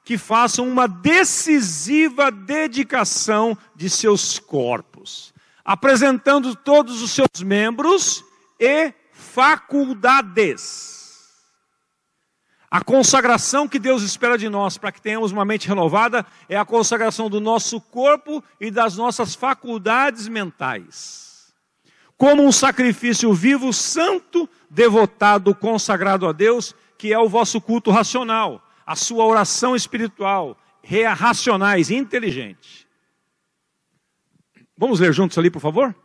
que 0.05 0.19
façam 0.19 0.69
uma 0.69 0.87
decisiva 0.87 2.29
dedicação 2.29 3.57
de 3.75 3.89
seus 3.89 4.37
corpos, 4.37 5.33
apresentando 5.65 6.55
todos 6.55 7.01
os 7.01 7.09
seus 7.09 7.41
membros 7.43 8.23
e 8.59 8.93
faculdades 9.11 10.93
A 12.69 12.83
consagração 12.83 13.67
que 13.67 13.79
Deus 13.79 14.03
espera 14.03 14.37
de 14.37 14.47
nós 14.47 14.77
para 14.77 14.91
que 14.91 15.01
tenhamos 15.01 15.31
uma 15.31 15.43
mente 15.43 15.67
renovada 15.67 16.23
é 16.47 16.55
a 16.55 16.65
consagração 16.65 17.27
do 17.29 17.41
nosso 17.41 17.81
corpo 17.81 18.43
e 18.61 18.69
das 18.69 18.95
nossas 18.95 19.33
faculdades 19.33 20.27
mentais. 20.27 21.24
Como 22.17 22.43
um 22.43 22.51
sacrifício 22.51 23.33
vivo, 23.33 23.73
santo, 23.73 24.49
devotado, 24.69 25.53
consagrado 25.53 26.27
a 26.27 26.31
Deus, 26.31 26.73
que 26.97 27.13
é 27.13 27.19
o 27.19 27.29
vosso 27.29 27.59
culto 27.59 27.91
racional, 27.91 28.61
a 28.85 28.95
sua 28.95 29.25
oração 29.25 29.75
espiritual, 29.75 30.57
racionais, 31.15 31.89
inteligente. 31.91 32.87
Vamos 34.77 34.99
ler 34.99 35.13
juntos 35.13 35.37
ali, 35.37 35.49
por 35.49 35.61
favor? 35.61 35.95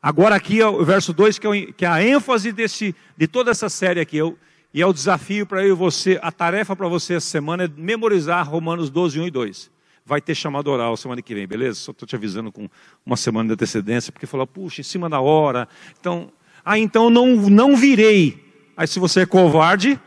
Agora 0.00 0.36
aqui 0.36 0.60
é 0.60 0.66
o 0.66 0.84
verso 0.84 1.12
2, 1.12 1.38
que, 1.38 1.46
é, 1.46 1.72
que 1.72 1.84
é 1.84 1.88
a 1.88 2.02
ênfase 2.02 2.52
desse, 2.52 2.94
de 3.16 3.26
toda 3.26 3.50
essa 3.50 3.68
série 3.68 4.00
aqui. 4.00 4.16
Eu, 4.16 4.38
e 4.72 4.80
é 4.80 4.86
o 4.86 4.92
desafio 4.92 5.46
para 5.46 5.62
eu 5.64 5.70
e 5.70 5.76
você, 5.76 6.18
a 6.22 6.30
tarefa 6.30 6.76
para 6.76 6.86
você 6.86 7.14
essa 7.14 7.26
semana 7.26 7.64
é 7.64 7.68
memorizar 7.68 8.48
Romanos 8.48 8.90
12, 8.90 9.18
1 9.18 9.26
e 9.26 9.30
2. 9.30 9.77
Vai 10.08 10.22
ter 10.22 10.34
chamado 10.34 10.70
oral 10.70 10.96
semana 10.96 11.20
que 11.20 11.34
vem, 11.34 11.46
beleza? 11.46 11.80
Só 11.80 11.92
estou 11.92 12.08
te 12.08 12.16
avisando 12.16 12.50
com 12.50 12.66
uma 13.04 13.14
semana 13.14 13.48
de 13.48 13.52
antecedência, 13.52 14.10
porque 14.10 14.24
falou, 14.24 14.46
puxa, 14.46 14.80
em 14.80 14.84
cima 14.84 15.06
da 15.06 15.20
hora. 15.20 15.68
Então, 16.00 16.32
ah, 16.64 16.78
então 16.78 17.10
não, 17.10 17.36
não 17.36 17.76
virei. 17.76 18.42
Aí 18.74 18.88
se 18.88 18.98
você 18.98 19.20
é 19.20 19.26
covarde, 19.26 20.00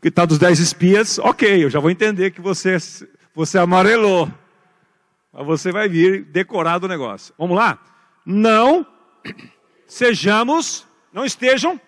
que 0.00 0.06
está 0.06 0.24
dos 0.24 0.38
dez 0.38 0.60
espias, 0.60 1.18
ok, 1.18 1.64
eu 1.64 1.68
já 1.68 1.80
vou 1.80 1.90
entender 1.90 2.30
que 2.30 2.40
você, 2.40 2.76
você 3.34 3.58
amarelou. 3.58 4.30
Mas 5.32 5.46
você 5.46 5.72
vai 5.72 5.88
vir 5.88 6.22
decorado 6.26 6.86
o 6.86 6.88
negócio. 6.88 7.34
Vamos 7.36 7.56
lá? 7.56 7.82
Não 8.24 8.86
sejamos, 9.84 10.86
não 11.12 11.24
estejam 11.24 11.80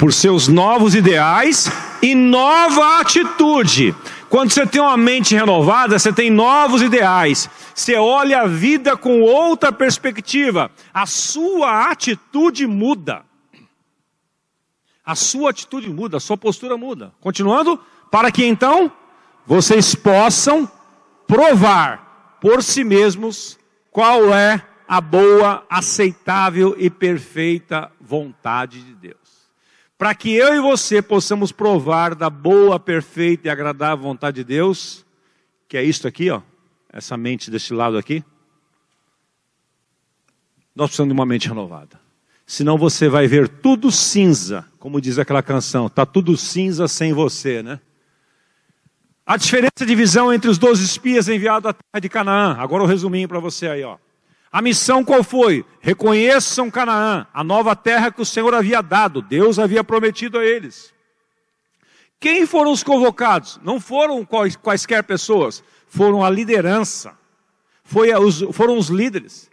por 0.00 0.14
seus 0.14 0.48
novos 0.48 0.94
ideais 0.94 1.70
e 2.00 2.14
nova 2.14 3.00
atitude. 3.00 3.94
Quando 4.30 4.50
você 4.50 4.66
tem 4.66 4.80
uma 4.80 4.96
mente 4.96 5.34
renovada, 5.34 5.98
você 5.98 6.10
tem 6.10 6.30
novos 6.30 6.80
ideais. 6.80 7.50
Você 7.74 7.96
olha 7.96 8.40
a 8.40 8.46
vida 8.46 8.96
com 8.96 9.20
outra 9.20 9.70
perspectiva. 9.70 10.70
A 10.94 11.04
sua 11.04 11.90
atitude 11.90 12.66
muda. 12.66 13.26
A 15.04 15.14
sua 15.14 15.50
atitude 15.50 15.90
muda, 15.90 16.16
a 16.16 16.20
sua 16.20 16.38
postura 16.38 16.78
muda. 16.78 17.12
Continuando, 17.20 17.78
para 18.10 18.32
que 18.32 18.46
então 18.46 18.90
vocês 19.46 19.94
possam 19.94 20.70
provar 21.26 22.38
por 22.40 22.62
si 22.62 22.82
mesmos 22.84 23.58
qual 23.90 24.34
é 24.34 24.64
a 24.88 24.98
boa, 24.98 25.62
aceitável 25.68 26.74
e 26.78 26.88
perfeita 26.88 27.92
vontade 28.00 28.80
de 28.82 28.94
Deus 28.94 29.19
para 30.00 30.14
que 30.14 30.32
eu 30.32 30.54
e 30.54 30.60
você 30.60 31.02
possamos 31.02 31.52
provar 31.52 32.14
da 32.14 32.30
boa, 32.30 32.80
perfeita 32.80 33.48
e 33.48 33.50
agradável 33.50 34.02
vontade 34.02 34.36
de 34.36 34.44
Deus, 34.44 35.04
que 35.68 35.76
é 35.76 35.84
isto 35.84 36.08
aqui, 36.08 36.30
ó, 36.30 36.40
essa 36.90 37.18
mente 37.18 37.50
desse 37.50 37.74
lado 37.74 37.98
aqui. 37.98 38.24
Nós 40.74 40.86
precisamos 40.86 41.12
de 41.12 41.20
uma 41.20 41.26
mente 41.26 41.48
renovada. 41.48 42.00
Senão 42.46 42.78
você 42.78 43.10
vai 43.10 43.26
ver 43.26 43.46
tudo 43.46 43.92
cinza, 43.92 44.64
como 44.78 45.02
diz 45.02 45.18
aquela 45.18 45.42
canção, 45.42 45.86
tá 45.86 46.06
tudo 46.06 46.34
cinza 46.34 46.88
sem 46.88 47.12
você, 47.12 47.62
né? 47.62 47.78
A 49.26 49.36
diferença 49.36 49.84
de 49.84 49.94
visão 49.94 50.32
entre 50.32 50.48
os 50.48 50.56
doze 50.56 50.82
espias 50.82 51.28
enviados 51.28 51.68
à 51.68 51.74
terra 51.74 52.00
de 52.00 52.08
Canaã. 52.08 52.56
Agora 52.58 52.84
o 52.84 52.86
um 52.86 52.88
resuminho 52.88 53.28
para 53.28 53.38
você 53.38 53.66
aí, 53.66 53.84
ó. 53.84 53.98
A 54.52 54.60
missão 54.60 55.04
qual 55.04 55.22
foi? 55.22 55.64
Reconheçam 55.80 56.70
Canaã, 56.70 57.26
a 57.32 57.44
nova 57.44 57.76
terra 57.76 58.10
que 58.10 58.20
o 58.20 58.26
Senhor 58.26 58.52
havia 58.52 58.82
dado, 58.82 59.22
Deus 59.22 59.58
havia 59.58 59.84
prometido 59.84 60.38
a 60.38 60.44
eles. 60.44 60.92
Quem 62.18 62.46
foram 62.46 62.72
os 62.72 62.82
convocados? 62.82 63.60
Não 63.62 63.80
foram 63.80 64.26
quaisquer 64.62 65.04
pessoas, 65.04 65.62
foram 65.86 66.24
a 66.24 66.28
liderança, 66.28 67.16
foram 68.52 68.76
os 68.76 68.88
líderes. 68.88 69.48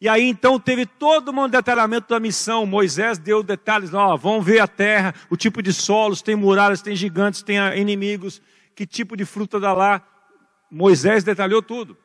E 0.00 0.08
aí 0.08 0.26
então 0.26 0.58
teve 0.58 0.86
todo 0.86 1.30
um 1.30 1.46
detalhamento 1.46 2.08
da 2.08 2.18
missão. 2.18 2.64
Moisés 2.64 3.18
deu 3.18 3.42
detalhes, 3.42 3.92
ó, 3.92 4.16
vão 4.16 4.40
ver 4.40 4.60
a 4.60 4.66
terra, 4.66 5.14
o 5.28 5.36
tipo 5.36 5.62
de 5.62 5.74
solos, 5.74 6.22
tem 6.22 6.34
muralhas, 6.34 6.80
tem 6.80 6.96
gigantes, 6.96 7.42
tem 7.42 7.58
inimigos, 7.78 8.40
que 8.74 8.86
tipo 8.86 9.14
de 9.14 9.26
fruta 9.26 9.60
dá 9.60 9.74
lá. 9.74 10.02
Moisés 10.70 11.22
detalhou 11.22 11.60
tudo. 11.60 11.96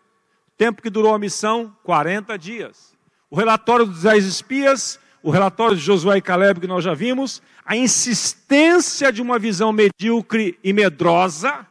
Tempo 0.57 0.81
que 0.81 0.89
durou 0.89 1.13
a 1.13 1.19
missão? 1.19 1.75
40 1.83 2.37
dias. 2.37 2.95
O 3.29 3.35
relatório 3.35 3.85
dos 3.85 4.03
dez 4.03 4.25
espias, 4.25 4.99
o 5.21 5.29
relatório 5.29 5.75
de 5.75 5.81
Josué 5.81 6.17
e 6.17 6.21
Caleb 6.21 6.61
que 6.61 6.67
nós 6.67 6.83
já 6.83 6.93
vimos, 6.93 7.41
a 7.65 7.75
insistência 7.75 9.11
de 9.11 9.21
uma 9.21 9.37
visão 9.37 9.73
medíocre 9.73 10.57
e 10.63 10.71
medrosa, 10.71 11.65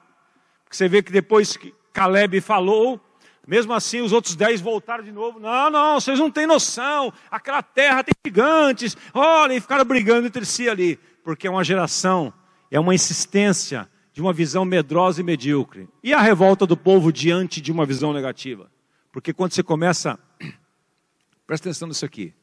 você 0.71 0.89
vê 0.89 1.03
que 1.03 1.13
depois 1.13 1.57
que 1.57 1.73
Caleb 1.93 2.41
falou, 2.41 3.01
mesmo 3.47 3.73
assim 3.73 4.01
os 4.01 4.13
outros 4.13 4.35
dez 4.35 4.61
voltaram 4.61 5.05
de 5.05 5.13
novo, 5.13 5.39
não, 5.39 5.71
não, 5.71 6.01
vocês 6.01 6.19
não 6.19 6.31
têm 6.31 6.47
noção, 6.47 7.13
aquela 7.31 7.63
terra 7.63 8.03
tem 8.03 8.15
gigantes, 8.27 8.97
olha, 9.15 9.55
e 9.55 9.61
ficaram 9.61 9.85
brigando 9.85 10.27
entre 10.27 10.45
si 10.45 10.69
ali, 10.69 10.99
porque 11.23 11.47
é 11.47 11.51
uma 11.51 11.63
geração, 11.63 12.35
é 12.71 12.81
uma 12.81 12.95
insistência 12.95 13.89
de 14.13 14.21
uma 14.21 14.33
visão 14.33 14.65
medrosa 14.65 15.21
e 15.21 15.25
medíocre. 15.25 15.89
E 16.03 16.13
a 16.13 16.21
revolta 16.21 16.67
do 16.67 16.77
povo 16.77 17.13
diante 17.13 17.61
de 17.61 17.73
uma 17.73 17.87
visão 17.87 18.13
negativa? 18.13 18.71
Porque 19.15 19.33
quando 19.33 19.53
você 19.53 19.63
começa. 19.63 20.19
Presta 21.47 21.69
atenção 21.69 21.87
nisso 21.87 22.05
aqui. 22.05 22.35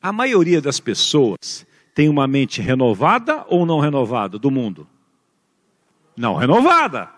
A 0.00 0.12
maioria 0.12 0.62
das 0.62 0.78
pessoas 0.78 1.66
tem 1.92 2.08
uma 2.08 2.28
mente 2.28 2.62
renovada 2.62 3.44
ou 3.48 3.66
não 3.66 3.80
renovada 3.80 4.38
do 4.38 4.48
mundo? 4.48 4.88
Não 6.16 6.36
renovada. 6.36 7.10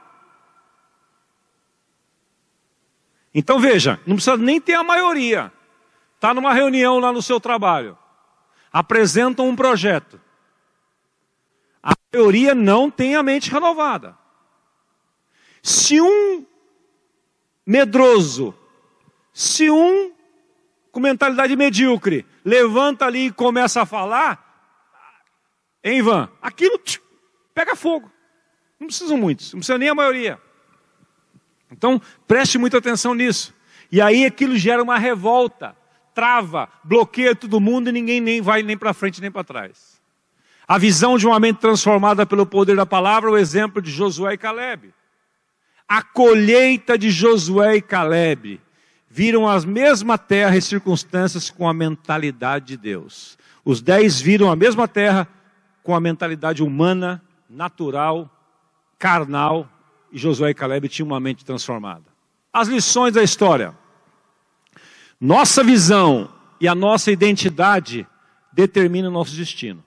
Então 3.35 3.61
veja, 3.61 4.01
não 4.07 4.17
precisa 4.17 4.39
nem 4.39 4.59
ter 4.59 4.75
a 4.75 4.83
maioria. 4.83 5.53
Está 6.15 6.33
numa 6.33 6.55
reunião 6.55 6.99
lá 6.99 7.13
no 7.13 7.21
seu 7.21 7.39
trabalho. 7.39 7.99
Apresentam 8.73 9.47
um 9.47 9.55
projeto. 9.55 10.19
A 11.83 11.93
maioria 12.15 12.55
não 12.55 12.91
tem 12.91 13.15
a 13.15 13.23
mente 13.23 13.51
renovada. 13.51 14.17
Se 15.63 16.01
um 16.01 16.47
medroso, 17.67 18.55
se 19.33 19.71
um 19.71 20.13
com 20.93 21.01
mentalidade 21.01 21.57
medíocre 21.57 22.25
levanta 22.45 23.07
ali 23.07 23.27
e 23.27 23.33
começa 23.33 23.83
a 23.83 23.87
falar, 23.87 24.43
em 25.83 26.01
van, 26.01 26.29
aquilo 26.41 26.81
pega 27.53 27.75
fogo. 27.75 28.11
Não 28.79 28.87
precisam 28.87 29.17
muitos, 29.17 29.53
não 29.53 29.59
precisa 29.61 29.79
nem 29.79 29.89
a 29.89 29.95
maioria. 29.95 30.39
Então, 31.71 32.01
preste 32.27 32.59
muita 32.59 32.79
atenção 32.79 33.15
nisso. 33.15 33.55
E 33.91 34.01
aí 34.01 34.25
aquilo 34.25 34.57
gera 34.57 34.83
uma 34.83 34.99
revolta, 34.99 35.77
trava, 36.15 36.69
bloqueia 36.83 37.35
todo 37.35 37.61
mundo 37.61 37.89
e 37.89 37.93
ninguém 37.93 38.21
nem 38.21 38.41
vai 38.41 38.63
nem 38.63 38.77
para 38.77 38.95
frente 38.95 39.21
nem 39.21 39.31
para 39.31 39.45
trás. 39.45 40.01
A 40.67 40.79
visão 40.79 41.19
de 41.19 41.27
uma 41.27 41.41
mente 41.41 41.59
transformada 41.59 42.25
pelo 42.25 42.47
poder 42.47 42.77
da 42.77 42.87
palavra, 42.87 43.31
o 43.31 43.37
exemplo 43.37 43.83
de 43.83 43.91
Josué 43.91 44.35
e 44.35 44.39
Caleb 44.39 44.95
a 45.89 46.03
colheita 46.03 46.99
de 46.99 47.11
Josué 47.11 47.77
e 47.77 47.83
Caleb 47.83 48.61
viram 49.09 49.49
a 49.49 49.61
mesma 49.61 50.19
terra 50.19 50.57
e 50.57 50.63
circunstâncias 50.63 51.51
com 51.51 51.69
a 51.69 51.75
mentalidade 51.75 52.67
de 52.67 52.77
Deus. 52.77 53.39
Os 53.65 53.81
dez 53.81 54.21
viram 54.21 54.51
a 54.51 54.57
mesma 54.57 54.89
terra 54.89 55.29
com 55.83 55.95
a 55.95 56.01
mentalidade 56.01 56.63
humana, 56.63 57.23
natural, 57.49 58.31
carnal, 58.99 59.69
e 60.11 60.19
Josué 60.19 60.51
e 60.51 60.55
Caleb 60.55 60.89
tinham 60.89 61.07
uma 61.07 61.21
mente 61.21 61.45
transformada. 61.45 62.05
As 62.53 62.69
lições 62.69 63.13
da 63.13 63.23
história. 63.23 63.77
Nossa 65.21 65.63
visão 65.63 66.33
e 66.61 66.67
a 66.67 66.75
nossa 66.75 67.11
identidade 67.11 68.07
determinam 68.53 69.11
o 69.11 69.13
nosso 69.13 69.37
destino. 69.37 69.85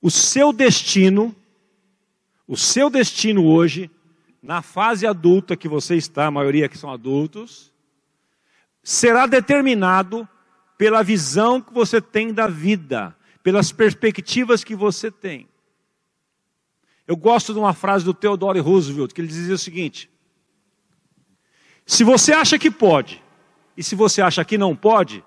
O 0.00 0.10
seu 0.10 0.52
destino, 0.52 1.34
o 2.48 2.56
seu 2.56 2.90
destino 2.90 3.46
hoje 3.46 3.90
na 4.42 4.60
fase 4.60 5.06
adulta 5.06 5.56
que 5.56 5.68
você 5.68 5.94
está, 5.94 6.26
a 6.26 6.30
maioria 6.30 6.68
que 6.68 6.76
são 6.76 6.90
adultos, 6.90 7.72
será 8.82 9.26
determinado 9.26 10.28
pela 10.76 11.04
visão 11.04 11.60
que 11.60 11.72
você 11.72 12.00
tem 12.00 12.34
da 12.34 12.48
vida, 12.48 13.16
pelas 13.42 13.70
perspectivas 13.70 14.64
que 14.64 14.74
você 14.74 15.12
tem. 15.12 15.48
Eu 17.06 17.16
gosto 17.16 17.52
de 17.52 17.58
uma 17.60 17.72
frase 17.72 18.04
do 18.04 18.12
Theodore 18.12 18.58
Roosevelt, 18.58 19.12
que 19.12 19.20
ele 19.20 19.28
dizia 19.28 19.54
o 19.54 19.58
seguinte: 19.58 20.10
Se 21.86 22.02
você 22.02 22.32
acha 22.32 22.58
que 22.58 22.70
pode, 22.70 23.22
e 23.76 23.82
se 23.82 23.94
você 23.94 24.20
acha 24.20 24.44
que 24.44 24.58
não 24.58 24.74
pode, 24.74 25.24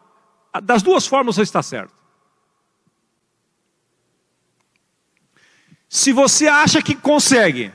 das 0.64 0.84
duas 0.84 1.08
formas 1.08 1.36
você 1.36 1.44
está 1.44 1.64
certo. 1.64 1.94
Se 5.88 6.12
você 6.12 6.48
acha 6.48 6.82
que 6.82 6.96
consegue, 6.96 7.72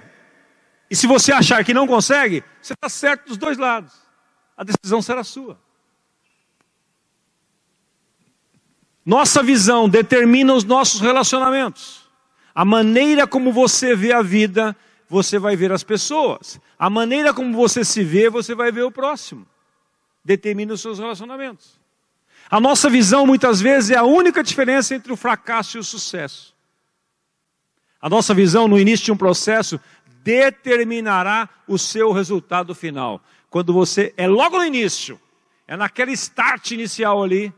e 0.90 0.96
se 0.96 1.06
você 1.06 1.32
achar 1.32 1.64
que 1.64 1.72
não 1.72 1.86
consegue, 1.86 2.42
você 2.60 2.72
está 2.72 2.88
certo 2.88 3.28
dos 3.28 3.36
dois 3.36 3.56
lados. 3.56 3.94
A 4.56 4.64
decisão 4.64 5.00
será 5.00 5.22
sua. 5.22 5.56
Nossa 9.06 9.42
visão 9.42 9.88
determina 9.88 10.52
os 10.52 10.64
nossos 10.64 11.00
relacionamentos. 11.00 12.10
A 12.52 12.64
maneira 12.64 13.26
como 13.26 13.52
você 13.52 13.94
vê 13.94 14.12
a 14.12 14.20
vida, 14.20 14.76
você 15.08 15.38
vai 15.38 15.54
ver 15.54 15.70
as 15.70 15.84
pessoas. 15.84 16.60
A 16.76 16.90
maneira 16.90 17.32
como 17.32 17.56
você 17.56 17.84
se 17.84 18.02
vê, 18.02 18.28
você 18.28 18.54
vai 18.54 18.72
ver 18.72 18.82
o 18.82 18.90
próximo. 18.90 19.46
Determina 20.24 20.74
os 20.74 20.80
seus 20.80 20.98
relacionamentos. 20.98 21.78
A 22.50 22.60
nossa 22.60 22.90
visão, 22.90 23.26
muitas 23.26 23.60
vezes, 23.60 23.90
é 23.90 23.96
a 23.96 24.02
única 24.02 24.42
diferença 24.42 24.94
entre 24.94 25.12
o 25.12 25.16
fracasso 25.16 25.76
e 25.76 25.80
o 25.80 25.84
sucesso. 25.84 26.54
A 28.00 28.08
nossa 28.08 28.32
visão, 28.32 28.66
no 28.66 28.78
início 28.78 29.04
de 29.04 29.12
um 29.12 29.16
processo, 29.16 29.78
determinará 30.22 31.48
o 31.66 31.78
seu 31.78 32.12
resultado 32.12 32.74
final. 32.74 33.22
Quando 33.48 33.72
você, 33.72 34.14
é 34.16 34.26
logo 34.26 34.58
no 34.58 34.64
início, 34.64 35.20
é 35.66 35.76
naquele 35.76 36.12
start 36.12 36.72
inicial 36.72 37.22
ali, 37.22 37.52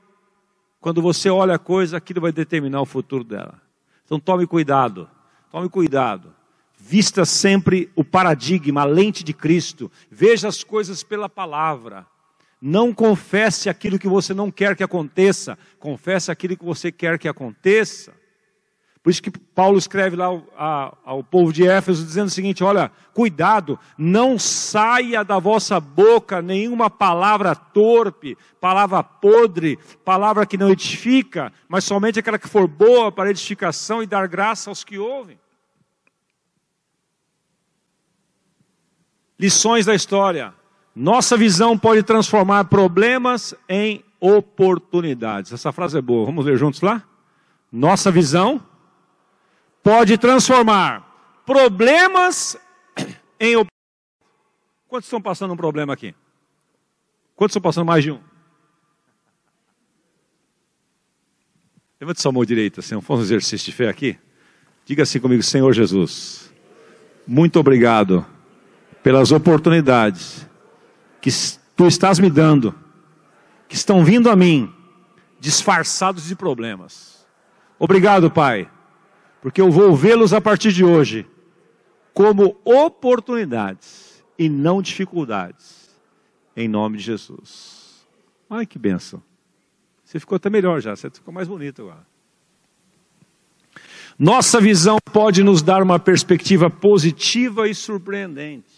quando 0.81 1.01
você 1.01 1.31
olha 1.31 1.55
a 1.55 1.59
coisa, 1.59 1.96
aquilo 1.96 2.20
vai 2.20 2.33
determinar 2.33 2.81
o 2.81 2.87
futuro 2.87 3.22
dela. 3.22 3.61
Então 4.05 4.18
tome 4.18 4.46
cuidado, 4.46 5.09
tome 5.51 5.68
cuidado. 5.68 6.35
Vista 6.77 7.25
sempre 7.25 7.90
o 7.94 8.03
paradigma, 8.03 8.83
a 8.83 8.85
lente 8.85 9.22
de 9.22 9.33
Cristo. 9.33 9.90
Veja 10.11 10.48
as 10.48 10.64
coisas 10.64 11.03
pela 11.05 11.29
palavra. 11.29 12.05
Não 12.61 12.92
confesse 12.92 13.68
aquilo 13.68 13.98
que 13.98 14.09
você 14.09 14.35
não 14.35 14.51
quer 14.51 14.75
que 14.77 14.83
aconteça, 14.83 15.57
confesse 15.79 16.31
aquilo 16.31 16.57
que 16.57 16.64
você 16.64 16.90
quer 16.90 17.18
que 17.18 17.29
aconteça. 17.29 18.12
Por 19.03 19.11
isso 19.11 19.23
que 19.23 19.33
Paulo 19.33 19.77
escreve 19.77 20.15
lá 20.15 20.27
ao, 21.05 21.25
povo 21.25 21.53
de 21.53 21.67
Éfeso 21.67 22.05
dizendo 22.05 22.29
o 22.29 22.31
seguinte: 22.31 22.62
olha, 22.62 22.93
cuidado, 23.12 23.77
não 23.99 24.38
saia 24.38 25.25
da 25.25 25.41
vossa 25.41 25.81
boca 25.81 26.41
nenhuma 26.41 26.88
palavra 26.88 27.53
torpe, 27.57 28.38
palavra 28.61 29.03
podre, 29.03 29.77
palavra 30.05 30.47
que 30.47 30.57
não 30.57 30.71
edifica, 30.71 31.53
mas 31.69 31.83
somente 31.83 32.21
aquela 32.21 32.38
que 32.38 32.49
for 32.49 32.69
boa 32.69 33.11
para 33.11 33.31
edificação 33.31 34.05
e 34.05 34.07
dar 34.07 34.29
graça 34.29 34.71
aos 34.71 34.85
que 34.85 34.97
ouvem. 34.99 35.37
Lições 39.37 39.85
da 39.85 39.97
história. 39.97 40.55
Nossa 40.95 41.37
visão 41.37 41.77
pode 41.77 42.05
transformar 42.05 42.67
problemas 42.67 43.53
em 43.69 44.05
oportunidades. 44.21 45.53
Essa 45.53 45.73
frase 45.73 45.99
é 45.99 46.03
boa. 46.03 46.27
Vamos 46.27 46.45
ler 46.47 46.57
juntos 46.57 46.83
lá? 46.83 47.03
Nossa 47.73 48.09
visão 48.09 48.62
pode 49.83 50.16
transformar 50.16 51.42
problemas 51.45 52.57
em 53.38 53.57
oportunidades. 53.57 53.73
Quantos 54.87 55.07
estão 55.07 55.21
passando 55.21 55.53
um 55.53 55.57
problema 55.57 55.92
aqui? 55.92 56.14
Quantos 57.35 57.53
estão 57.53 57.62
passando 57.62 57.87
mais 57.87 58.05
de 58.05 58.12
um? 58.12 58.21
Levante 62.01 62.21
sua 62.21 62.33
mão 62.33 62.45
direita, 62.45 62.83
Senhor. 62.83 63.01
Vamos 63.01 63.23
um 63.23 63.27
exercício 63.27 63.66
de 63.66 63.73
fé 63.73 63.88
aqui. 63.88 64.18
Diga 64.85 65.05
assim 65.05 65.18
comigo, 65.18 65.42
Senhor 65.42 65.73
Jesus. 65.73 66.53
Muito 67.27 67.59
obrigado 67.59 68.27
pelas 69.03 69.33
oportunidades 69.33 70.47
que 71.21 71.31
tu 71.77 71.87
estás 71.87 72.18
me 72.18 72.29
dando, 72.29 72.75
que 73.68 73.77
estão 73.77 74.05
vindo 74.05 74.29
a 74.29 74.37
mim, 74.37 74.73
disfarçados 75.40 76.27
de 76.27 76.37
problemas. 76.37 77.27
Obrigado, 77.79 78.31
Pai 78.31 78.68
porque 79.42 79.61
eu 79.61 79.70
vou 79.72 79.94
vê-los 79.94 80.33
a 80.33 80.40
partir 80.40 80.72
de 80.72 80.85
hoje 80.85 81.26
como 82.14 82.57
oportunidades 82.64 84.22
e 84.38 84.48
não 84.48 84.81
dificuldades, 84.81 85.90
em 86.57 86.68
nome 86.68 86.98
de 86.98 87.02
Jesus. 87.02 88.07
Ai 88.48 88.64
que 88.64 88.78
benção. 88.78 89.20
Você 90.05 90.20
ficou 90.20 90.37
até 90.37 90.48
melhor 90.48 90.81
já, 90.81 90.94
você 90.94 91.11
ficou 91.11 91.35
mais 91.35 91.48
bonito 91.48 91.83
agora. 91.83 92.07
Nossa 94.16 94.61
visão 94.61 94.98
pode 95.12 95.42
nos 95.42 95.61
dar 95.61 95.83
uma 95.83 95.98
perspectiva 95.98 96.70
positiva 96.70 97.68
e 97.68 97.74
surpreendente. 97.74 98.70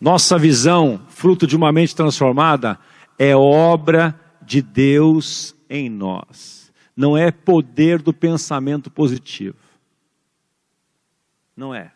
Nossa 0.00 0.38
visão, 0.38 1.00
fruto 1.08 1.46
de 1.46 1.56
uma 1.56 1.72
mente 1.72 1.96
transformada, 1.96 2.78
é 3.18 3.34
obra 3.34 4.18
de 4.42 4.62
Deus 4.62 5.56
em 5.68 5.90
nós 5.90 6.59
não 7.00 7.16
é 7.16 7.30
poder 7.30 8.02
do 8.02 8.12
pensamento 8.12 8.90
positivo. 8.90 9.56
Não 11.56 11.74
é. 11.74 11.92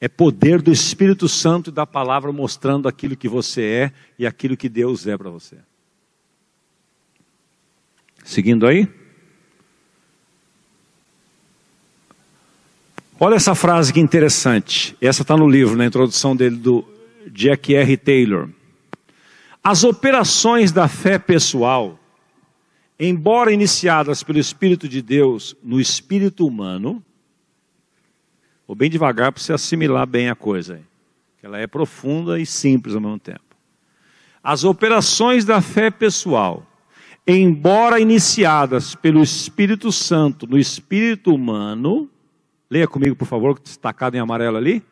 É 0.00 0.08
poder 0.08 0.60
do 0.60 0.72
Espírito 0.72 1.28
Santo 1.28 1.70
e 1.70 1.72
da 1.72 1.86
palavra 1.86 2.32
mostrando 2.32 2.88
aquilo 2.88 3.16
que 3.16 3.28
você 3.28 3.62
é 3.62 3.92
e 4.18 4.26
aquilo 4.26 4.56
que 4.56 4.68
Deus 4.68 5.06
é 5.06 5.16
para 5.16 5.30
você. 5.30 5.58
Seguindo 8.24 8.66
aí. 8.66 8.88
Olha 13.20 13.36
essa 13.36 13.54
frase 13.54 13.92
que 13.92 14.00
interessante. 14.00 14.96
Essa 15.00 15.22
está 15.22 15.36
no 15.36 15.48
livro, 15.48 15.76
na 15.76 15.86
introdução 15.86 16.34
dele, 16.34 16.56
do 16.56 16.84
Jack 17.28 17.72
R. 17.72 17.96
Taylor. 17.96 18.48
As 19.62 19.84
operações 19.84 20.72
da 20.72 20.88
fé 20.88 21.20
pessoal 21.20 21.99
embora 23.00 23.50
iniciadas 23.50 24.22
pelo 24.22 24.38
Espírito 24.38 24.86
de 24.86 25.00
Deus 25.00 25.56
no 25.62 25.80
espírito 25.80 26.46
humano, 26.46 27.02
vou 28.66 28.76
bem 28.76 28.90
devagar 28.90 29.32
para 29.32 29.42
você 29.42 29.54
assimilar 29.54 30.06
bem 30.06 30.28
a 30.28 30.34
coisa, 30.34 30.82
que 31.38 31.46
ela 31.46 31.58
é 31.58 31.66
profunda 31.66 32.38
e 32.38 32.44
simples 32.44 32.94
ao 32.94 33.00
mesmo 33.00 33.18
tempo. 33.18 33.40
As 34.44 34.64
operações 34.64 35.46
da 35.46 35.62
fé 35.62 35.90
pessoal, 35.90 36.66
embora 37.26 37.98
iniciadas 37.98 38.94
pelo 38.94 39.22
Espírito 39.22 39.90
Santo 39.90 40.46
no 40.46 40.58
espírito 40.58 41.34
humano, 41.34 42.08
leia 42.70 42.86
comigo 42.86 43.16
por 43.16 43.26
favor, 43.26 43.58
destacado 43.58 44.14
em 44.14 44.20
amarelo 44.20 44.58
ali, 44.58 44.82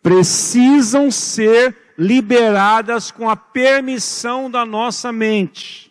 precisam 0.00 1.10
ser 1.10 1.76
liberadas 1.98 3.10
com 3.10 3.28
a 3.28 3.34
permissão 3.34 4.48
da 4.48 4.64
nossa 4.64 5.12
mente. 5.12 5.87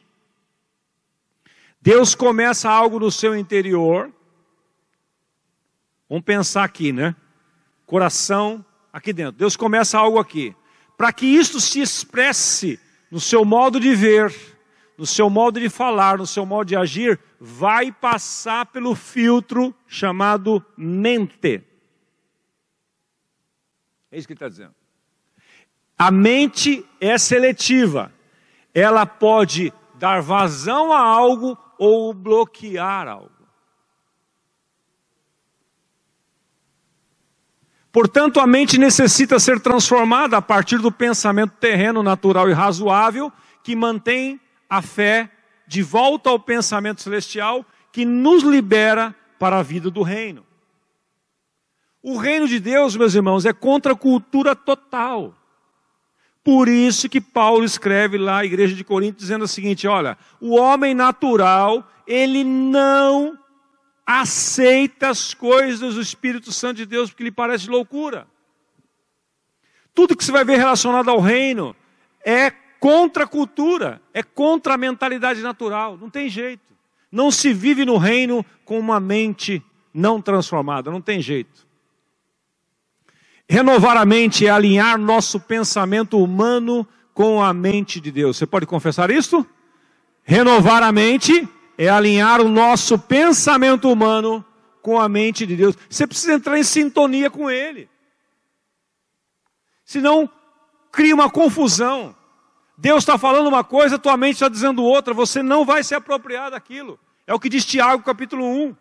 Deus 1.87 2.13
começa 2.13 2.69
algo 2.69 2.99
no 2.99 3.09
seu 3.09 3.33
interior. 3.33 4.11
Vamos 6.09 6.25
pensar 6.25 6.65
aqui, 6.65 6.91
né? 6.91 7.15
Coração 7.85 8.65
aqui 8.91 9.13
dentro. 9.13 9.37
Deus 9.37 9.55
começa 9.55 9.97
algo 9.97 10.19
aqui. 10.19 10.53
Para 10.97 11.13
que 11.13 11.25
isso 11.25 11.61
se 11.61 11.79
expresse 11.79 12.77
no 13.09 13.21
seu 13.21 13.45
modo 13.45 13.79
de 13.79 13.95
ver, 13.95 14.35
no 14.97 15.05
seu 15.05 15.29
modo 15.29 15.61
de 15.61 15.69
falar, 15.69 16.17
no 16.17 16.27
seu 16.27 16.45
modo 16.45 16.67
de 16.67 16.75
agir, 16.75 17.17
vai 17.39 17.89
passar 17.89 18.65
pelo 18.65 18.93
filtro 18.93 19.73
chamado 19.87 20.61
mente. 20.75 21.63
É 24.11 24.17
isso 24.17 24.27
que 24.27 24.33
ele 24.33 24.35
está 24.35 24.49
dizendo. 24.49 24.75
A 25.97 26.11
mente 26.11 26.85
é 26.99 27.17
seletiva. 27.17 28.11
Ela 28.73 29.05
pode 29.05 29.71
dar 29.95 30.21
vazão 30.21 30.91
a 30.91 30.99
algo 30.99 31.57
ou 31.77 32.13
bloquear 32.13 33.07
algo. 33.07 33.31
Portanto, 37.91 38.39
a 38.39 38.45
mente 38.45 38.77
necessita 38.77 39.39
ser 39.39 39.59
transformada 39.59 40.37
a 40.37 40.41
partir 40.41 40.77
do 40.77 40.91
pensamento 40.91 41.55
terreno, 41.59 42.03
natural 42.03 42.47
e 42.49 42.53
razoável, 42.53 43.31
que 43.63 43.75
mantém 43.75 44.39
a 44.69 44.81
fé 44.81 45.31
de 45.65 45.81
volta 45.81 46.29
ao 46.29 46.39
pensamento 46.39 47.01
celestial, 47.01 47.65
que 47.91 48.05
nos 48.05 48.43
libera 48.43 49.15
para 49.39 49.57
a 49.57 49.63
vida 49.63 49.89
do 49.89 50.03
reino. 50.03 50.45
O 52.03 52.17
reino 52.17 52.47
de 52.47 52.59
Deus, 52.59 52.95
meus 52.95 53.15
irmãos, 53.15 53.45
é 53.45 53.51
contra 53.51 53.93
a 53.93 53.97
cultura 53.97 54.55
total. 54.55 55.33
Por 56.47 56.69
isso 56.69 57.09
que 57.09 57.19
Paulo 57.19 57.65
escreve 57.65 58.17
lá 58.17 58.37
à 58.37 58.45
igreja 58.45 58.73
de 58.73 58.81
Corinto 58.81 59.19
dizendo 59.19 59.43
o 59.43 59.47
seguinte: 59.49 59.85
olha, 59.85 60.17
o 60.39 60.55
homem 60.55 60.93
natural, 60.93 61.85
ele 62.07 62.41
não 62.41 63.37
aceita 64.05 65.09
as 65.09 65.33
coisas 65.33 65.95
do 65.95 66.01
Espírito 66.01 66.53
Santo 66.53 66.77
de 66.77 66.85
Deus 66.85 67.09
porque 67.09 67.25
lhe 67.25 67.31
parece 67.31 67.69
loucura. 67.69 68.25
Tudo 69.93 70.15
que 70.15 70.23
você 70.23 70.31
vai 70.31 70.45
ver 70.45 70.55
relacionado 70.55 71.09
ao 71.09 71.19
reino 71.19 71.75
é 72.25 72.49
contra 72.79 73.25
a 73.25 73.27
cultura, 73.27 74.01
é 74.13 74.23
contra 74.23 74.75
a 74.75 74.77
mentalidade 74.77 75.41
natural, 75.41 75.97
não 75.97 76.09
tem 76.09 76.29
jeito. 76.29 76.73
Não 77.11 77.29
se 77.29 77.51
vive 77.51 77.83
no 77.83 77.97
reino 77.97 78.45
com 78.63 78.79
uma 78.79 79.01
mente 79.01 79.61
não 79.93 80.21
transformada, 80.21 80.89
não 80.89 81.01
tem 81.01 81.21
jeito. 81.21 81.66
Renovar 83.49 83.95
a 83.95 84.05
mente 84.05 84.45
é 84.45 84.49
alinhar 84.49 84.97
nosso 84.97 85.39
pensamento 85.39 86.21
humano 86.21 86.85
com 87.13 87.41
a 87.41 87.53
mente 87.53 87.99
de 87.99 88.11
Deus. 88.11 88.37
Você 88.37 88.45
pode 88.45 88.65
confessar 88.65 89.09
isso? 89.09 89.45
Renovar 90.23 90.83
a 90.83 90.91
mente 90.91 91.47
é 91.77 91.87
alinhar 91.87 92.41
o 92.41 92.49
nosso 92.49 92.99
pensamento 92.99 93.89
humano 93.89 94.43
com 94.81 94.99
a 94.99 95.07
mente 95.07 95.45
de 95.45 95.55
Deus. 95.55 95.77
Você 95.89 96.05
precisa 96.05 96.33
entrar 96.33 96.57
em 96.57 96.63
sintonia 96.63 97.29
com 97.29 97.49
Ele. 97.49 97.89
Senão, 99.85 100.29
cria 100.91 101.15
uma 101.15 101.29
confusão. 101.29 102.13
Deus 102.77 103.03
está 103.03 103.17
falando 103.17 103.47
uma 103.47 103.63
coisa, 103.63 103.97
tua 103.97 104.17
mente 104.17 104.33
está 104.33 104.49
dizendo 104.49 104.83
outra, 104.83 105.13
você 105.13 105.41
não 105.41 105.63
vai 105.63 105.83
se 105.83 105.95
apropriar 105.95 106.51
daquilo. 106.51 106.99
É 107.25 107.33
o 107.33 107.39
que 107.39 107.49
diz 107.49 107.65
Tiago, 107.65 108.03
capítulo 108.03 108.45
1. 108.45 108.75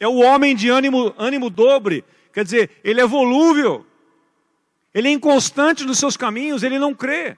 É 0.00 0.08
o 0.08 0.16
homem 0.16 0.56
de 0.56 0.68
ânimo, 0.68 1.14
ânimo 1.16 1.48
dobre, 1.48 2.04
quer 2.32 2.44
dizer, 2.44 2.70
ele 2.82 3.00
é 3.00 3.06
volúvel, 3.06 3.86
ele 4.94 5.08
é 5.08 5.12
inconstante 5.12 5.84
nos 5.84 5.98
seus 5.98 6.16
caminhos, 6.16 6.62
ele 6.62 6.78
não 6.78 6.94
crê. 6.94 7.36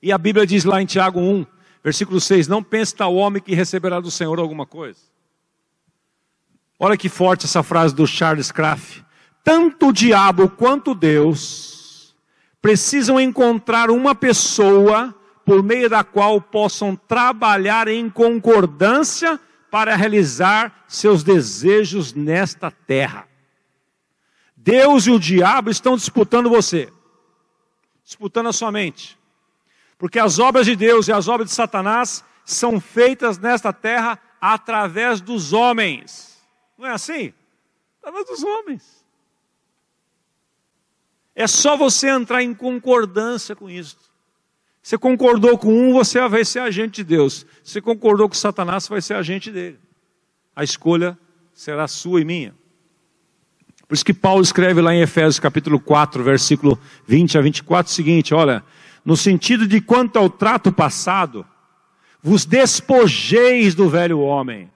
E 0.00 0.12
a 0.12 0.18
Bíblia 0.18 0.46
diz 0.46 0.64
lá 0.64 0.80
em 0.80 0.86
Tiago 0.86 1.20
1, 1.20 1.46
versículo 1.82 2.20
6: 2.20 2.48
Não 2.48 2.62
pense 2.62 2.94
tal 2.94 3.14
homem 3.14 3.42
que 3.42 3.54
receberá 3.54 4.00
do 4.00 4.10
Senhor 4.10 4.38
alguma 4.38 4.66
coisa. 4.66 5.00
Olha 6.78 6.96
que 6.96 7.08
forte 7.08 7.46
essa 7.46 7.62
frase 7.62 7.94
do 7.94 8.06
Charles 8.06 8.52
Craft. 8.52 9.02
Tanto 9.42 9.88
o 9.88 9.92
diabo 9.92 10.48
quanto 10.48 10.94
Deus 10.94 12.14
precisam 12.60 13.20
encontrar 13.20 13.90
uma 13.90 14.14
pessoa 14.14 15.14
por 15.44 15.62
meio 15.62 15.88
da 15.88 16.02
qual 16.02 16.40
possam 16.40 16.96
trabalhar 16.96 17.86
em 17.86 18.10
concordância 18.10 19.38
para 19.70 19.94
realizar 19.94 20.84
seus 20.88 21.22
desejos 21.22 22.12
nesta 22.12 22.70
terra. 22.70 23.28
Deus 24.66 25.06
e 25.06 25.12
o 25.12 25.18
diabo 25.20 25.70
estão 25.70 25.94
disputando 25.94 26.50
você, 26.50 26.92
disputando 28.02 28.48
a 28.48 28.52
sua 28.52 28.72
mente. 28.72 29.16
Porque 29.96 30.18
as 30.18 30.40
obras 30.40 30.66
de 30.66 30.74
Deus 30.74 31.06
e 31.06 31.12
as 31.12 31.28
obras 31.28 31.50
de 31.50 31.54
Satanás 31.54 32.24
são 32.44 32.80
feitas 32.80 33.38
nesta 33.38 33.72
terra 33.72 34.18
através 34.40 35.20
dos 35.20 35.52
homens. 35.52 36.44
Não 36.76 36.84
é 36.84 36.90
assim? 36.90 37.32
Através 38.00 38.26
dos 38.26 38.42
homens. 38.42 39.06
É 41.32 41.46
só 41.46 41.76
você 41.76 42.08
entrar 42.08 42.42
em 42.42 42.52
concordância 42.52 43.54
com 43.54 43.70
isso. 43.70 43.96
Você 44.82 44.98
concordou 44.98 45.56
com 45.56 45.72
um, 45.72 45.92
você 45.92 46.26
vai 46.26 46.44
ser 46.44 46.58
agente 46.58 46.96
de 46.96 47.04
Deus. 47.04 47.46
Você 47.62 47.80
concordou 47.80 48.28
com 48.28 48.34
Satanás, 48.34 48.82
você 48.82 48.90
vai 48.90 49.00
ser 49.00 49.14
agente 49.14 49.48
dele. 49.52 49.78
A 50.56 50.64
escolha 50.64 51.16
será 51.54 51.86
sua 51.86 52.20
e 52.20 52.24
minha. 52.24 52.65
Por 53.88 53.94
isso 53.94 54.04
que 54.04 54.14
Paulo 54.14 54.42
escreve 54.42 54.80
lá 54.80 54.92
em 54.94 55.00
Efésios 55.00 55.38
capítulo 55.38 55.78
4, 55.78 56.22
versículo 56.24 56.78
20 57.06 57.38
a 57.38 57.40
24 57.40 57.90
o 57.90 57.94
seguinte, 57.94 58.34
olha, 58.34 58.64
no 59.04 59.16
sentido 59.16 59.66
de 59.66 59.80
quanto 59.80 60.18
ao 60.18 60.28
trato 60.28 60.72
passado, 60.72 61.46
vos 62.20 62.44
despojeis 62.44 63.74
do 63.76 63.88
velho 63.88 64.18
homem, 64.18 64.68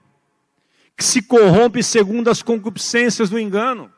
que 0.95 1.03
se 1.03 1.21
corrompe 1.21 1.83
segundo 1.83 2.29
as 2.29 2.41
concupiscências 2.41 3.29
do 3.29 3.37
engano, 3.37 3.91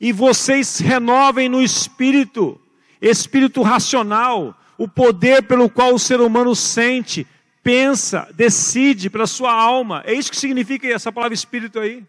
e 0.00 0.12
vocês 0.12 0.78
renovem 0.78 1.48
no 1.48 1.60
espírito, 1.60 2.60
espírito 3.02 3.62
racional, 3.62 4.56
o 4.76 4.86
poder 4.86 5.42
pelo 5.42 5.68
qual 5.68 5.92
o 5.92 5.98
ser 5.98 6.20
humano 6.20 6.54
sente, 6.54 7.26
pensa, 7.64 8.28
decide 8.36 9.10
pela 9.10 9.26
sua 9.26 9.52
alma. 9.52 10.04
É 10.06 10.12
isso 10.12 10.30
que 10.30 10.36
significa 10.36 10.86
essa 10.86 11.10
palavra 11.10 11.34
espírito 11.34 11.80
aí. 11.80 12.04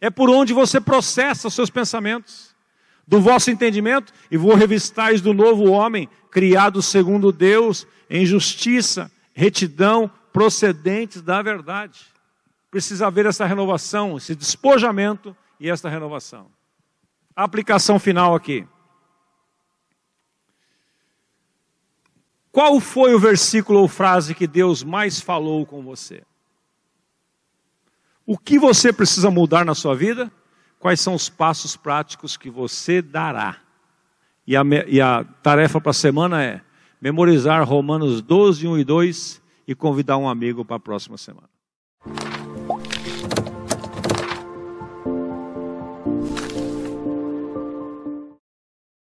É 0.00 0.10
por 0.10 0.28
onde 0.28 0.52
você 0.52 0.80
processa 0.80 1.48
os 1.48 1.54
seus 1.54 1.70
pensamentos, 1.70 2.54
do 3.06 3.20
vosso 3.20 3.50
entendimento, 3.50 4.12
e 4.30 4.36
vou 4.36 4.54
revistais 4.54 5.20
do 5.20 5.34
novo 5.34 5.70
homem, 5.70 6.08
criado 6.30 6.80
segundo 6.80 7.30
Deus, 7.30 7.86
em 8.08 8.24
justiça, 8.24 9.10
retidão, 9.34 10.10
procedentes 10.32 11.22
da 11.22 11.42
verdade. 11.42 12.00
Precisa 12.70 13.06
haver 13.06 13.26
essa 13.26 13.46
renovação, 13.46 14.16
esse 14.16 14.34
despojamento 14.34 15.36
e 15.60 15.70
esta 15.70 15.88
renovação. 15.88 16.46
A 17.36 17.44
aplicação 17.44 17.98
final 17.98 18.34
aqui. 18.34 18.66
Qual 22.50 22.78
foi 22.80 23.14
o 23.14 23.18
versículo 23.18 23.80
ou 23.80 23.88
frase 23.88 24.34
que 24.34 24.46
Deus 24.46 24.82
mais 24.82 25.20
falou 25.20 25.66
com 25.66 25.82
você? 25.82 26.22
O 28.26 28.38
que 28.38 28.58
você 28.58 28.92
precisa 28.92 29.30
mudar 29.30 29.64
na 29.64 29.74
sua 29.74 29.94
vida? 29.94 30.30
Quais 30.78 31.00
são 31.00 31.14
os 31.14 31.28
passos 31.28 31.76
práticos 31.76 32.36
que 32.36 32.50
você 32.50 33.02
dará? 33.02 33.58
E 34.46 34.56
a, 34.56 34.62
e 34.86 35.00
a 35.00 35.24
tarefa 35.42 35.80
para 35.80 35.90
a 35.90 35.94
semana 35.94 36.42
é 36.42 36.60
memorizar 37.00 37.66
Romanos 37.66 38.22
12, 38.22 38.66
1 38.66 38.78
e 38.78 38.84
2 38.84 39.42
e 39.68 39.74
convidar 39.74 40.16
um 40.16 40.28
amigo 40.28 40.64
para 40.64 40.76
a 40.76 40.80
próxima 40.80 41.18
semana. 41.18 41.53